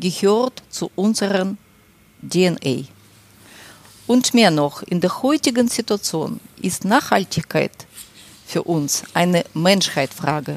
gehört 0.00 0.62
zu 0.70 0.90
unserer 0.94 1.56
DNA. 2.22 2.84
Und 4.06 4.34
mehr 4.34 4.50
noch, 4.50 4.82
in 4.82 5.00
der 5.00 5.22
heutigen 5.22 5.68
Situation 5.68 6.40
ist 6.60 6.84
Nachhaltigkeit 6.84 7.86
für 8.52 8.62
uns 8.64 9.02
eine 9.14 9.44
Menschheitsfrage. 9.54 10.56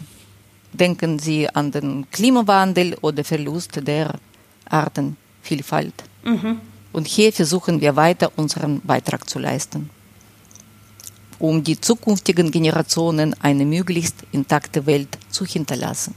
Denken 0.73 1.17
Sie 1.17 1.47
an 1.49 1.71
den 1.71 2.05
Klimawandel 2.11 2.95
oder 3.01 3.23
Verlust 3.23 3.79
der 3.87 4.15
Artenvielfalt. 4.69 5.93
Mhm. 6.23 6.59
Und 6.91 7.07
hier 7.07 7.31
versuchen 7.31 7.79
wir 7.79 7.95
weiter 7.95 8.31
unseren 8.35 8.81
Beitrag 8.81 9.29
zu 9.29 9.39
leisten, 9.39 9.89
um 11.39 11.63
die 11.63 11.79
zukünftigen 11.79 12.51
Generationen 12.51 13.33
eine 13.41 13.65
möglichst 13.65 14.17
intakte 14.33 14.85
Welt 14.85 15.17
zu 15.29 15.45
hinterlassen. 15.45 16.13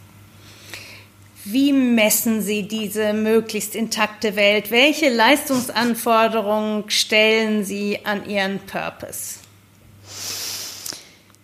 Wie 1.44 1.72
messen 1.72 2.42
Sie 2.42 2.66
diese 2.66 3.12
möglichst 3.12 3.74
intakte 3.76 4.34
Welt? 4.34 4.70
Welche 4.70 5.08
Leistungsanforderungen 5.08 6.90
stellen 6.90 7.64
Sie 7.64 8.04
an 8.04 8.28
Ihren 8.28 8.58
Purpose? 8.66 9.47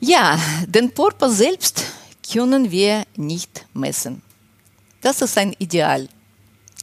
Ja, 0.01 0.39
den 0.67 0.93
Purpose 0.93 1.35
selbst 1.35 1.85
können 2.33 2.71
wir 2.71 3.05
nicht 3.17 3.67
messen. 3.75 4.23
Das 5.01 5.21
ist 5.23 5.37
ein 5.39 5.55
Ideal. 5.59 6.09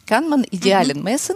Kann 0.05 0.29
man 0.29 0.43
Idealen 0.45 0.97
mhm. 0.97 1.03
messen? 1.03 1.35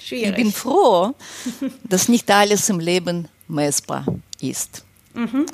Schwierig. 0.00 0.30
Ich 0.30 0.34
bin 0.36 0.52
froh, 0.52 1.14
dass 1.84 2.08
nicht 2.08 2.30
alles 2.30 2.68
im 2.68 2.80
Leben 2.80 3.28
messbar 3.46 4.04
ist. 4.40 4.84
Mhm. 5.14 5.46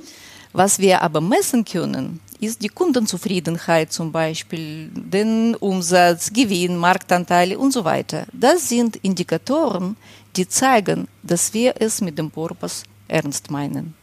Was 0.53 0.79
wir 0.79 1.03
aber 1.03 1.21
messen 1.21 1.65
können, 1.65 2.21
ist 2.41 2.63
die 2.63 2.69
Kundenzufriedenheit 2.69 3.93
zum 3.93 4.13
Beispiel, 4.13 4.89
den 4.95 5.57
Umsatz, 5.57 6.33
Gewinn, 6.33 6.77
Marktanteile 6.77 7.59
und 7.59 7.73
so 7.73 7.85
weiter. 7.85 8.27
Das 8.33 8.69
sind 8.69 8.97
Indikatoren, 8.97 9.97
die 10.37 10.49
zeigen, 10.49 11.09
dass 11.23 11.55
wir 11.55 11.75
es 11.81 12.01
mit 12.01 12.19
dem 12.19 12.31
Purpose 12.31 12.85
ernst 13.09 13.51
meinen. 13.51 13.95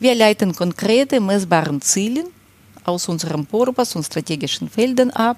Wir 0.00 0.14
leiten 0.14 0.56
konkrete, 0.56 1.20
messbare 1.20 1.78
Ziele 1.80 2.24
aus 2.84 3.06
unserem 3.06 3.44
Purpose 3.44 3.98
und 3.98 4.04
strategischen 4.04 4.70
Feldern 4.70 5.10
ab. 5.10 5.36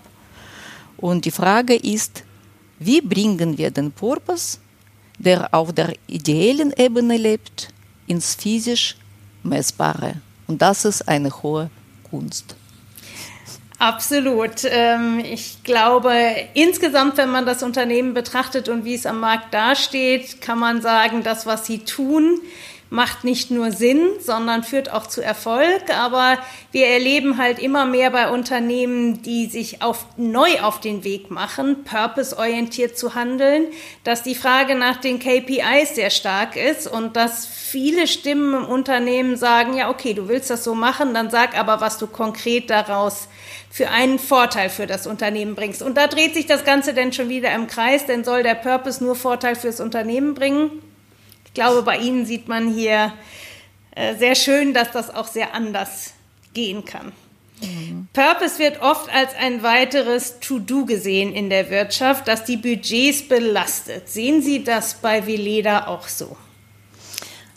Und 0.97 1.25
die 1.25 1.33
Frage 1.33 1.75
ist, 1.75 2.23
wie 2.79 3.01
bringen 3.01 3.59
wir 3.59 3.73
den 3.73 3.91
Purpose, 3.91 4.59
der 5.19 5.53
auf 5.53 5.73
der 5.73 5.93
ideellen 6.07 6.73
Ebene 6.77 7.17
lebt, 7.17 7.71
ins 8.07 8.37
physisch 8.37 8.97
Messbare? 9.43 10.15
Und 10.47 10.63
das 10.63 10.85
ist 10.85 11.09
eine 11.09 11.31
hohe 11.43 11.69
Kunst. 12.09 12.55
Absolut. 13.81 14.63
Ähm, 14.65 15.25
ich 15.25 15.65
glaube, 15.65 16.15
insgesamt, 16.55 17.17
wenn 17.17 17.31
man 17.31 17.47
das 17.47 17.65
Unternehmen 17.65 18.15
betrachtet 18.15 18.69
und 18.69 18.85
wie 18.85 18.95
es 18.95 19.07
am 19.07 19.19
Markt 19.19 19.53
dasteht, 19.53 20.41
kann 20.41 20.61
man 20.61 20.81
sagen, 20.83 21.25
das, 21.25 21.47
was 21.47 21.67
sie 21.67 21.81
tun, 21.81 22.39
macht 22.93 23.24
nicht 23.24 23.51
nur 23.51 23.72
Sinn, 23.72 24.11
sondern 24.20 24.64
führt 24.64 24.93
auch 24.93 25.07
zu 25.07 25.22
Erfolg. 25.22 25.88
Aber 25.97 26.36
wir 26.72 26.88
erleben 26.88 27.38
halt 27.38 27.59
immer 27.59 27.86
mehr 27.86 28.11
bei 28.11 28.28
Unternehmen, 28.30 29.22
die 29.22 29.47
sich 29.47 29.80
auf, 29.80 30.05
neu 30.18 30.61
auf 30.61 30.78
den 30.78 31.03
Weg 31.03 31.30
machen, 31.30 31.84
purpose-orientiert 31.84 32.99
zu 32.99 33.14
handeln, 33.14 33.64
dass 34.05 34.22
die 34.22 34.34
Frage 34.34 34.74
nach 34.74 34.99
den 34.99 35.18
KPIs 35.18 35.95
sehr 35.95 36.11
stark 36.11 36.55
ist 36.55 36.86
und 36.86 37.16
dass 37.16 37.47
viele 37.47 38.07
Stimmen 38.07 38.62
im 38.62 38.66
Unternehmen 38.66 39.38
sagen, 39.38 39.74
ja, 39.74 39.88
okay, 39.88 40.12
du 40.12 40.28
willst 40.28 40.51
das 40.51 40.62
so 40.62 40.74
machen, 40.74 41.14
dann 41.14 41.30
sag 41.30 41.59
aber, 41.59 41.80
was 41.80 41.97
du 41.97 42.07
konkret 42.07 42.68
daraus 42.68 43.26
für 43.70 43.88
einen 43.88 44.18
Vorteil 44.18 44.68
für 44.68 44.86
das 44.86 45.07
Unternehmen 45.07 45.55
bringst. 45.55 45.80
Und 45.80 45.97
da 45.97 46.09
dreht 46.09 46.34
sich 46.34 46.45
das 46.45 46.66
Ganze 46.66 46.93
denn 46.93 47.14
schon 47.14 47.30
wieder 47.30 47.55
im 47.55 47.68
Kreis, 47.68 48.05
denn 48.05 48.22
soll 48.22 48.43
der 48.43 48.55
Purpose 48.55 49.03
nur 49.03 49.14
Vorteil 49.14 49.57
fürs 49.57 49.80
Unternehmen 49.80 50.34
bringen? 50.34 50.91
Ich 51.53 51.55
glaube, 51.55 51.83
bei 51.83 51.99
Ihnen 51.99 52.25
sieht 52.25 52.49
man 52.49 52.73
hier 52.73 53.13
äh, 53.91 54.17
sehr 54.17 54.35
schön, 54.35 54.73
dass 54.73 54.91
das 54.91 55.15
auch 55.15 55.27
sehr 55.27 55.55
anders 55.55 56.15
gehen 56.55 56.87
kann. 56.87 57.13
Mhm. 57.61 58.09
Purpose 58.15 58.59
wird 58.59 58.81
oft 58.81 59.15
als 59.15 59.35
ein 59.35 59.63
weiteres 59.63 60.41
To-Do 60.41 60.87
gesehen 60.87 61.35
in 61.35 61.51
der 61.51 61.69
Wirtschaft, 61.69 62.27
das 62.27 62.45
die 62.45 62.57
Budgets 62.57 63.29
belastet. 63.29 64.09
Sehen 64.09 64.41
Sie 64.41 64.65
das 64.65 64.95
bei 64.95 65.27
Veleda 65.27 65.89
auch 65.89 66.09
so? 66.09 66.39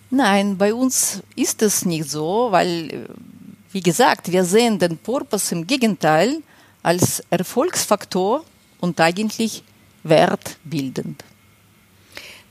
Nein, 0.09 0.57
bei 0.57 0.73
uns 0.73 1.23
ist 1.37 1.61
es 1.61 1.85
nicht 1.85 2.09
so, 2.09 2.49
weil, 2.51 2.89
äh, 2.91 2.99
wie 3.71 3.81
gesagt, 3.81 4.29
wir 4.29 4.43
sehen 4.43 4.77
den 4.77 4.97
Purpose 4.97 5.55
im 5.55 5.65
Gegenteil 5.65 6.41
als 6.83 7.23
Erfolgsfaktor 7.29 8.43
und 8.81 8.99
eigentlich 8.99 9.63
wertbildend. 10.03 11.23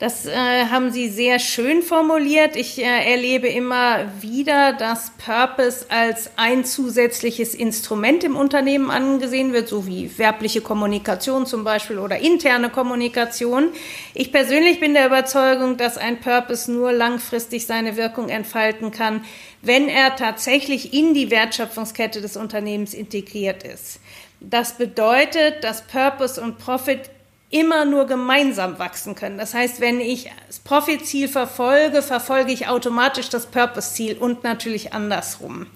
Das 0.05 0.27
äh, 0.27 0.67
haben 0.67 0.91
Sie 0.91 1.09
sehr 1.09 1.39
schön 1.39 1.81
formuliert. 1.81 2.57
Ich 2.57 2.79
äh, 2.79 3.11
erlebe 3.11 3.49
immer 3.49 4.05
wieder, 4.21 4.75
dass 4.75 5.13
Purpose 5.17 5.87
als 5.89 6.29
ein 6.37 6.67
zusätzliches 6.67 7.55
Instrument 7.55 8.23
im 8.23 8.37
Unternehmen 8.37 8.91
angesehen 8.91 9.55
wird, 9.55 9.67
so 9.67 9.87
wie 9.87 10.19
werbliche 10.19 10.61
Kommunikation 10.61 11.47
zum 11.47 11.65
Beispiel 11.65 11.99
oder 11.99 12.19
interne 12.19 12.69
Kommunikation. 12.69 13.71
Ich 14.13 14.31
persönlich 14.31 14.79
bin 14.79 14.93
der 14.93 15.07
Überzeugung, 15.07 15.79
dass 15.79 15.97
ein 15.97 16.21
Purpose 16.21 16.71
nur 16.71 16.93
langfristig 16.93 17.65
seine 17.65 17.97
Wirkung 17.97 18.29
entfalten 18.29 18.91
kann, 18.91 19.25
wenn 19.63 19.89
er 19.89 20.17
tatsächlich 20.17 20.93
in 20.93 21.15
die 21.15 21.31
Wertschöpfungskette 21.31 22.21
des 22.21 22.37
Unternehmens 22.37 22.93
integriert 22.93 23.63
ist. 23.63 24.01
Das 24.41 24.77
bedeutet, 24.77 25.65
dass 25.65 25.87
Purpose 25.87 26.43
und 26.43 26.59
Profit 26.59 27.09
immer 27.51 27.85
nur 27.85 28.07
gemeinsam 28.07 28.79
wachsen 28.79 29.15
können. 29.15 29.39
Das 29.39 29.55
heißt, 29.55 29.81
wenn 29.81 30.01
ich 30.01 30.31
das 30.47 30.59
Profitziel 30.59 31.29
verfolge, 31.29 32.03
verfolge 32.03 32.53
ich 32.53 32.67
automatisch 32.67 33.29
das 33.29 33.47
Purpose-Ziel 33.47 34.17
und 34.19 34.43
natürlich 34.43 34.93
andersrum. 34.93 35.67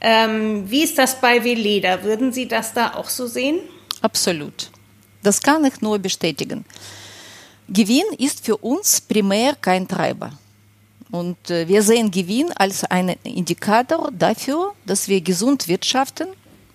Ähm, 0.00 0.70
wie 0.70 0.82
ist 0.82 0.96
das 0.98 1.20
bei 1.20 1.44
Veleda? 1.44 2.02
Würden 2.02 2.32
Sie 2.32 2.48
das 2.48 2.72
da 2.72 2.94
auch 2.94 3.08
so 3.10 3.26
sehen? 3.26 3.60
Absolut. 4.00 4.70
Das 5.22 5.42
kann 5.42 5.64
ich 5.64 5.80
nur 5.82 5.98
bestätigen. 5.98 6.64
Gewinn 7.68 8.06
ist 8.18 8.44
für 8.44 8.56
uns 8.56 9.00
primär 9.00 9.54
kein 9.60 9.86
Treiber. 9.86 10.32
Und 11.10 11.50
äh, 11.50 11.68
wir 11.68 11.82
sehen 11.82 12.10
Gewinn 12.10 12.52
als 12.54 12.84
einen 12.84 13.16
Indikator 13.24 14.10
dafür, 14.16 14.72
dass 14.86 15.08
wir 15.08 15.20
gesund 15.20 15.68
wirtschaften, 15.68 16.28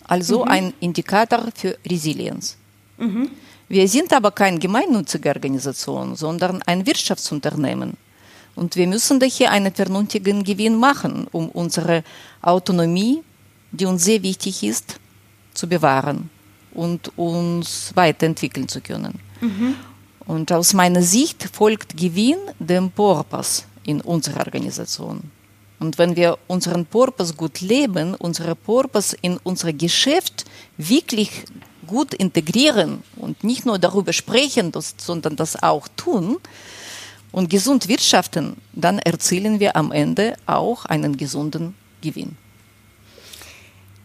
also 0.03 0.43
mhm. 0.45 0.51
ein 0.51 0.73
Indikator 0.79 1.49
für 1.55 1.77
Resilienz. 1.89 2.57
Mhm. 2.97 3.31
Wir 3.67 3.87
sind 3.87 4.13
aber 4.13 4.31
keine 4.31 4.59
gemeinnützige 4.59 5.29
Organisation, 5.29 6.15
sondern 6.15 6.61
ein 6.63 6.85
Wirtschaftsunternehmen. 6.85 7.97
Und 8.55 8.75
wir 8.75 8.87
müssen 8.87 9.19
daher 9.19 9.51
einen 9.51 9.73
vernünftigen 9.73 10.43
Gewinn 10.43 10.77
machen, 10.77 11.27
um 11.31 11.49
unsere 11.49 12.03
Autonomie, 12.41 13.21
die 13.71 13.85
uns 13.85 14.05
sehr 14.05 14.21
wichtig 14.23 14.63
ist, 14.63 14.99
zu 15.53 15.67
bewahren 15.67 16.29
und 16.73 17.17
uns 17.17 17.91
weiterentwickeln 17.95 18.67
zu 18.67 18.81
können. 18.81 19.19
Mhm. 19.41 19.75
Und 20.25 20.51
aus 20.51 20.73
meiner 20.73 21.01
Sicht 21.01 21.49
folgt 21.53 21.97
Gewinn 21.97 22.37
dem 22.59 22.91
Purpose 22.91 23.63
in 23.83 24.01
unserer 24.01 24.45
Organisation. 24.45 25.31
Und 25.79 25.97
wenn 25.97 26.15
wir 26.15 26.37
unseren 26.47 26.85
Purpose 26.85 27.33
gut 27.33 27.61
leben, 27.61 28.15
unsere 28.15 28.55
Purpose 28.55 29.15
in 29.21 29.37
unser 29.43 29.73
Geschäft 29.73 30.45
wirklich 30.77 31.43
gut 31.85 32.13
integrieren 32.13 33.03
und 33.15 33.43
nicht 33.43 33.65
nur 33.65 33.79
darüber 33.79 34.13
sprechen, 34.13 34.71
das, 34.71 34.95
sondern 34.97 35.35
das 35.35 35.61
auch 35.61 35.87
tun 35.95 36.37
und 37.31 37.49
gesund 37.49 37.87
wirtschaften, 37.87 38.57
dann 38.73 38.99
erzielen 38.99 39.59
wir 39.59 39.75
am 39.75 39.91
Ende 39.91 40.35
auch 40.45 40.85
einen 40.85 41.17
gesunden 41.17 41.75
Gewinn. 42.01 42.37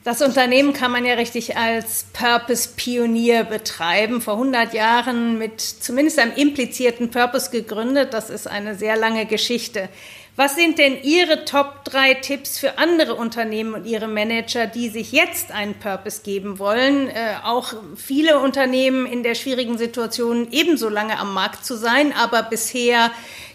Das 0.03 0.23
Unternehmen 0.23 0.73
kann 0.73 0.93
man 0.93 1.05
ja 1.05 1.15
richtig 1.15 1.59
als 1.59 2.07
Purpose-Pionier 2.15 3.45
betreiben. 3.45 4.23
Vor 4.23 4.35
100 4.35 4.73
Jahren 4.73 5.37
mit 5.37 5.61
zumindest 5.61 6.19
einem 6.19 6.33
implizierten 6.35 7.11
Purpose 7.11 7.51
gegründet. 7.51 8.15
Das 8.15 8.31
ist 8.31 8.49
eine 8.49 8.75
sehr 8.77 8.97
lange 8.97 9.27
Geschichte. 9.27 9.91
Was 10.37 10.55
sind 10.55 10.79
denn 10.79 11.03
Ihre 11.03 11.45
Top 11.45 11.85
3 11.85 12.15
Tipps 12.15 12.59
für 12.59 12.79
andere 12.79 13.15
Unternehmen 13.15 13.75
und 13.75 13.85
ihre 13.85 14.07
Manager, 14.07 14.67
die 14.67 14.89
sich 14.89 15.13
jetzt 15.13 15.51
einen 15.51 15.75
Purpose 15.75 16.23
geben 16.23 16.59
wollen? 16.59 17.09
Äh, 17.09 17.35
auch 17.45 17.75
viele 17.97 18.39
Unternehmen 18.39 19.07
in 19.07 19.23
der 19.23 19.35
schwierigen 19.35 19.77
Situation 19.77 20.49
ebenso 20.53 20.89
lange 20.89 21.19
am 21.19 21.35
Markt 21.35 21.65
zu 21.65 21.77
sein, 21.77 22.13
aber 22.13 22.45
bisher 22.45 23.11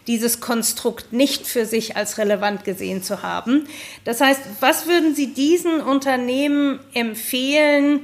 dieses 0.07 0.41
Konstrukt 0.41 1.13
nicht 1.13 1.47
für 1.47 1.65
sich 1.65 1.95
als 1.95 2.17
relevant 2.17 2.63
gesehen 2.63 3.01
zu 3.01 3.23
haben. 3.23 3.67
Das 4.03 4.21
heißt, 4.21 4.41
was 4.59 4.85
würden 4.85 5.15
Sie 5.15 5.33
diesen 5.33 5.81
Unternehmen 5.81 6.79
empfehlen, 6.93 8.01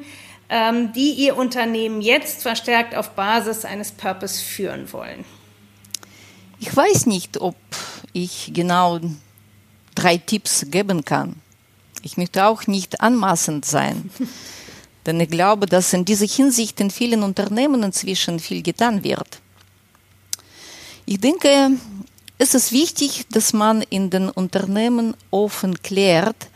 ähm, 0.50 0.94
die 0.94 1.12
ihr 1.12 1.38
Unternehmen 1.38 2.02
jetzt 2.02 2.42
verstärkt 2.42 2.96
auf 2.96 3.12
Basis 3.12 3.66
eines 3.66 3.92
Purpose 3.92 4.42
führen 4.44 4.92
wollen? 4.92 5.26
Ich 6.60 6.76
weiß 6.76 7.06
nicht, 7.06 7.40
ob 7.42 7.56
ich 8.14 8.52
genau 8.54 9.00
drei 9.96 10.18
Tipps 10.18 10.66
geben 10.70 11.04
kann. 11.06 11.36
Ich 12.04 12.18
möchte 12.18 12.46
auch 12.46 12.68
nicht 12.68 13.02
anmaßend 13.02 13.66
sein, 13.66 14.10
denn 15.06 15.20
ich 15.20 15.30
glaube, 15.30 15.66
dass 15.66 15.94
in 15.94 16.06
dieser 16.06 16.28
Hinsicht 16.28 16.80
in 16.80 16.90
vielen 16.90 17.24
Unternehmen 17.24 17.84
inzwischen 17.84 18.40
viel 18.40 18.62
getan 18.62 19.04
wird. 19.04 19.40
Ich 21.06 21.20
denke, 21.20 21.72
es 22.38 22.56
ist 22.56 22.72
wichtig, 22.72 23.26
dass 23.32 23.54
man 23.54 23.82
in 23.84 24.10
den 24.10 24.30
Unternehmen 24.30 25.16
offen 25.30 25.82
klärt, 25.84 26.48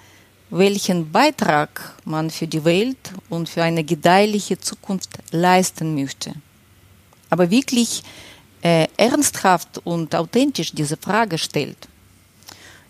welchen 0.49 1.11
Beitrag 1.11 1.95
man 2.05 2.29
für 2.29 2.47
die 2.47 2.63
Welt 2.63 3.11
und 3.29 3.49
für 3.49 3.63
eine 3.63 3.83
gedeihliche 3.83 4.59
Zukunft 4.59 5.09
leisten 5.31 5.95
möchte. 5.95 6.33
Aber 7.29 7.49
wirklich 7.49 8.03
äh, 8.65 8.87
ernsthaft 8.97 9.79
und 9.83 10.15
authentisch 10.15 10.71
diese 10.73 10.97
Frage 10.97 11.37
stellt. 11.37 11.77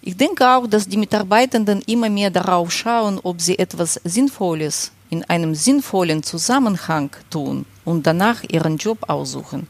Ich 0.02 0.16
denke 0.16 0.48
auch, 0.48 0.68
dass 0.68 0.88
die 0.88 0.96
Mitarbeitenden 0.96 1.82
immer 1.82 2.10
mehr 2.10 2.30
darauf 2.30 2.72
schauen, 2.72 3.20
ob 3.22 3.42
sie 3.42 3.60
etwas 3.60 4.00
Sinnvolles 4.06 4.92
in 5.10 5.26
einem 5.26 5.54
sinnvollen 5.54 6.24
Zusammenhang 6.24 7.10
tun 7.30 7.66
und 7.84 8.08
danach 8.08 8.42
ihren 8.48 8.78
Job 8.78 9.00
aussuchen. 9.10 9.68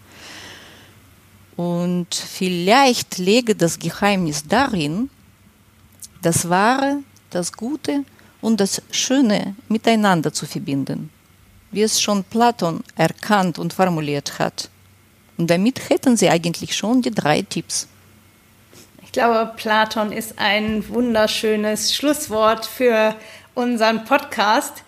Und 1.56 2.14
vielleicht 2.14 3.18
läge 3.18 3.56
das 3.56 3.80
Geheimnis 3.80 4.44
darin, 4.48 5.10
das 6.22 6.48
Wahre, 6.48 7.00
das 7.32 7.52
Gute 7.52 8.04
und 8.42 8.60
das 8.60 8.80
Schöne 8.92 9.56
miteinander 9.70 10.32
zu 10.32 10.46
verbinden, 10.46 11.10
wie 11.72 11.82
es 11.82 12.00
schon 12.00 12.24
Platon 12.24 12.84
erkannt 12.96 13.58
und 13.58 13.74
formuliert 13.74 14.38
hat. 14.38 14.70
Und 15.38 15.50
damit 15.50 15.90
hätten 15.90 16.18
Sie 16.18 16.30
eigentlich 16.30 16.76
schon 16.76 17.02
die 17.02 17.12
drei 17.12 17.42
Tipps. 17.42 17.88
Ich 19.04 19.12
glaube, 19.12 19.52
Platon 19.56 20.12
ist 20.12 20.40
ein 20.40 20.88
wunderschönes 20.90 21.94
Schlusswort 21.94 22.66
für 22.66 23.16
unseren 23.54 24.04
Podcast. 24.06 24.84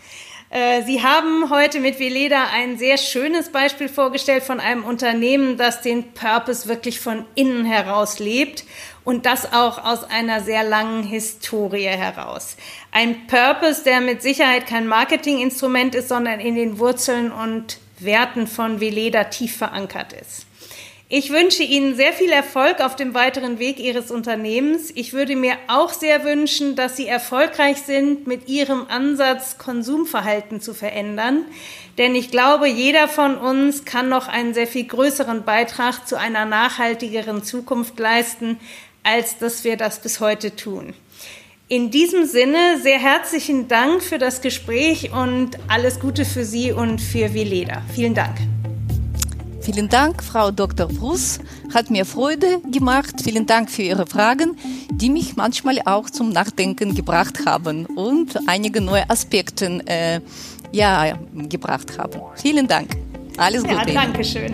Äh, 0.50 0.84
Sie 0.84 1.04
haben 1.04 1.50
heute 1.50 1.80
mit 1.80 2.00
Veleda 2.00 2.48
ein 2.54 2.78
sehr 2.78 2.98
schönes 2.98 3.52
Beispiel 3.52 3.90
vorgestellt 3.90 4.44
von 4.44 4.60
einem 4.60 4.86
Unternehmen, 4.86 5.58
das 5.58 5.82
den 5.82 6.14
Purpose 6.14 6.68
wirklich 6.68 7.00
von 7.00 7.26
innen 7.36 7.66
heraus 7.66 8.20
lebt 8.20 8.64
und 9.04 9.26
das 9.26 9.54
auch 9.54 9.84
aus 9.84 10.04
einer 10.04 10.42
sehr 10.42 10.64
langen 10.64 11.04
Historie 11.04 11.88
heraus. 11.88 12.56
Ein 12.92 13.28
Purpose, 13.28 13.84
der 13.84 14.00
mit 14.00 14.22
Sicherheit 14.22 14.68
kein 14.68 14.88
Marketinginstrument 14.88 15.96
ist, 15.96 16.10
sondern 16.10 16.40
in 16.40 16.56
den 16.56 16.80
Wurzeln 16.80 17.32
und 17.32 17.80
Werten 18.00 18.48
von 18.48 18.80
Veleda 18.80 19.26
tief 19.26 19.58
verankert 19.58 20.14
ist. 20.14 20.48
Ich 21.10 21.32
wünsche 21.32 21.64
Ihnen 21.64 21.96
sehr 21.96 22.12
viel 22.12 22.32
Erfolg 22.32 22.82
auf 22.82 22.98
dem 22.98 23.14
weiteren 23.14 23.60
Weg 23.60 23.80
Ihres 23.80 24.12
Unternehmens. 24.12 24.92
Ich 24.94 25.14
würde 25.14 25.38
mir 25.38 25.54
auch 25.68 25.94
sehr 25.94 26.26
wünschen, 26.26 26.76
dass 26.76 26.98
Sie 26.98 27.08
erfolgreich 27.08 27.78
sind, 27.78 28.28
mit 28.28 28.50
Ihrem 28.50 28.88
Ansatz 28.90 29.58
Konsumverhalten 29.58 30.60
zu 30.60 30.74
verändern. 30.74 31.46
Denn 31.98 32.14
ich 32.14 32.30
glaube, 32.30 32.68
jeder 32.68 33.08
von 33.08 33.38
uns 33.38 33.86
kann 33.86 34.10
noch 34.10 34.28
einen 34.28 34.54
sehr 34.54 34.68
viel 34.68 34.84
größeren 34.86 35.46
Beitrag 35.46 36.06
zu 36.06 36.20
einer 36.20 36.44
nachhaltigeren 36.44 37.42
Zukunft 37.42 37.98
leisten, 37.98 38.60
als 39.02 39.38
dass 39.38 39.64
wir 39.64 39.78
das 39.78 40.02
bis 40.02 40.20
heute 40.20 40.58
tun. 40.58 40.94
In 41.70 41.92
diesem 41.92 42.26
Sinne 42.26 42.80
sehr 42.82 42.98
herzlichen 42.98 43.68
Dank 43.68 44.02
für 44.02 44.18
das 44.18 44.40
Gespräch 44.40 45.12
und 45.12 45.60
alles 45.68 46.00
Gute 46.00 46.24
für 46.24 46.46
Sie 46.46 46.72
und 46.72 47.02
für 47.02 47.34
Veleda. 47.34 47.82
Vielen 47.94 48.14
Dank. 48.14 48.38
Vielen 49.60 49.90
Dank, 49.90 50.24
Frau 50.24 50.50
Dr. 50.50 50.88
Bruss. 50.88 51.40
Hat 51.74 51.90
mir 51.90 52.06
Freude 52.06 52.62
gemacht. 52.72 53.16
Vielen 53.22 53.46
Dank 53.48 53.70
für 53.70 53.82
Ihre 53.82 54.08
Fragen, 54.08 54.56
die 54.92 55.10
mich 55.10 55.36
manchmal 55.36 55.82
auch 55.84 56.10
zum 56.10 56.30
Nachdenken 56.30 56.96
gebracht 56.96 57.46
haben 57.46 57.86
und 57.86 58.40
einige 58.48 58.80
neue 58.80 59.10
Aspekte 59.10 59.82
äh, 59.88 60.22
ja, 60.72 61.20
gebracht 61.34 61.98
haben. 61.98 62.22
Vielen 62.36 62.70
Dank. 62.70 62.92
Alles 63.36 63.64
Gute. 63.64 63.92
Ja, 63.92 64.06
danke 64.06 64.24
schön. 64.24 64.54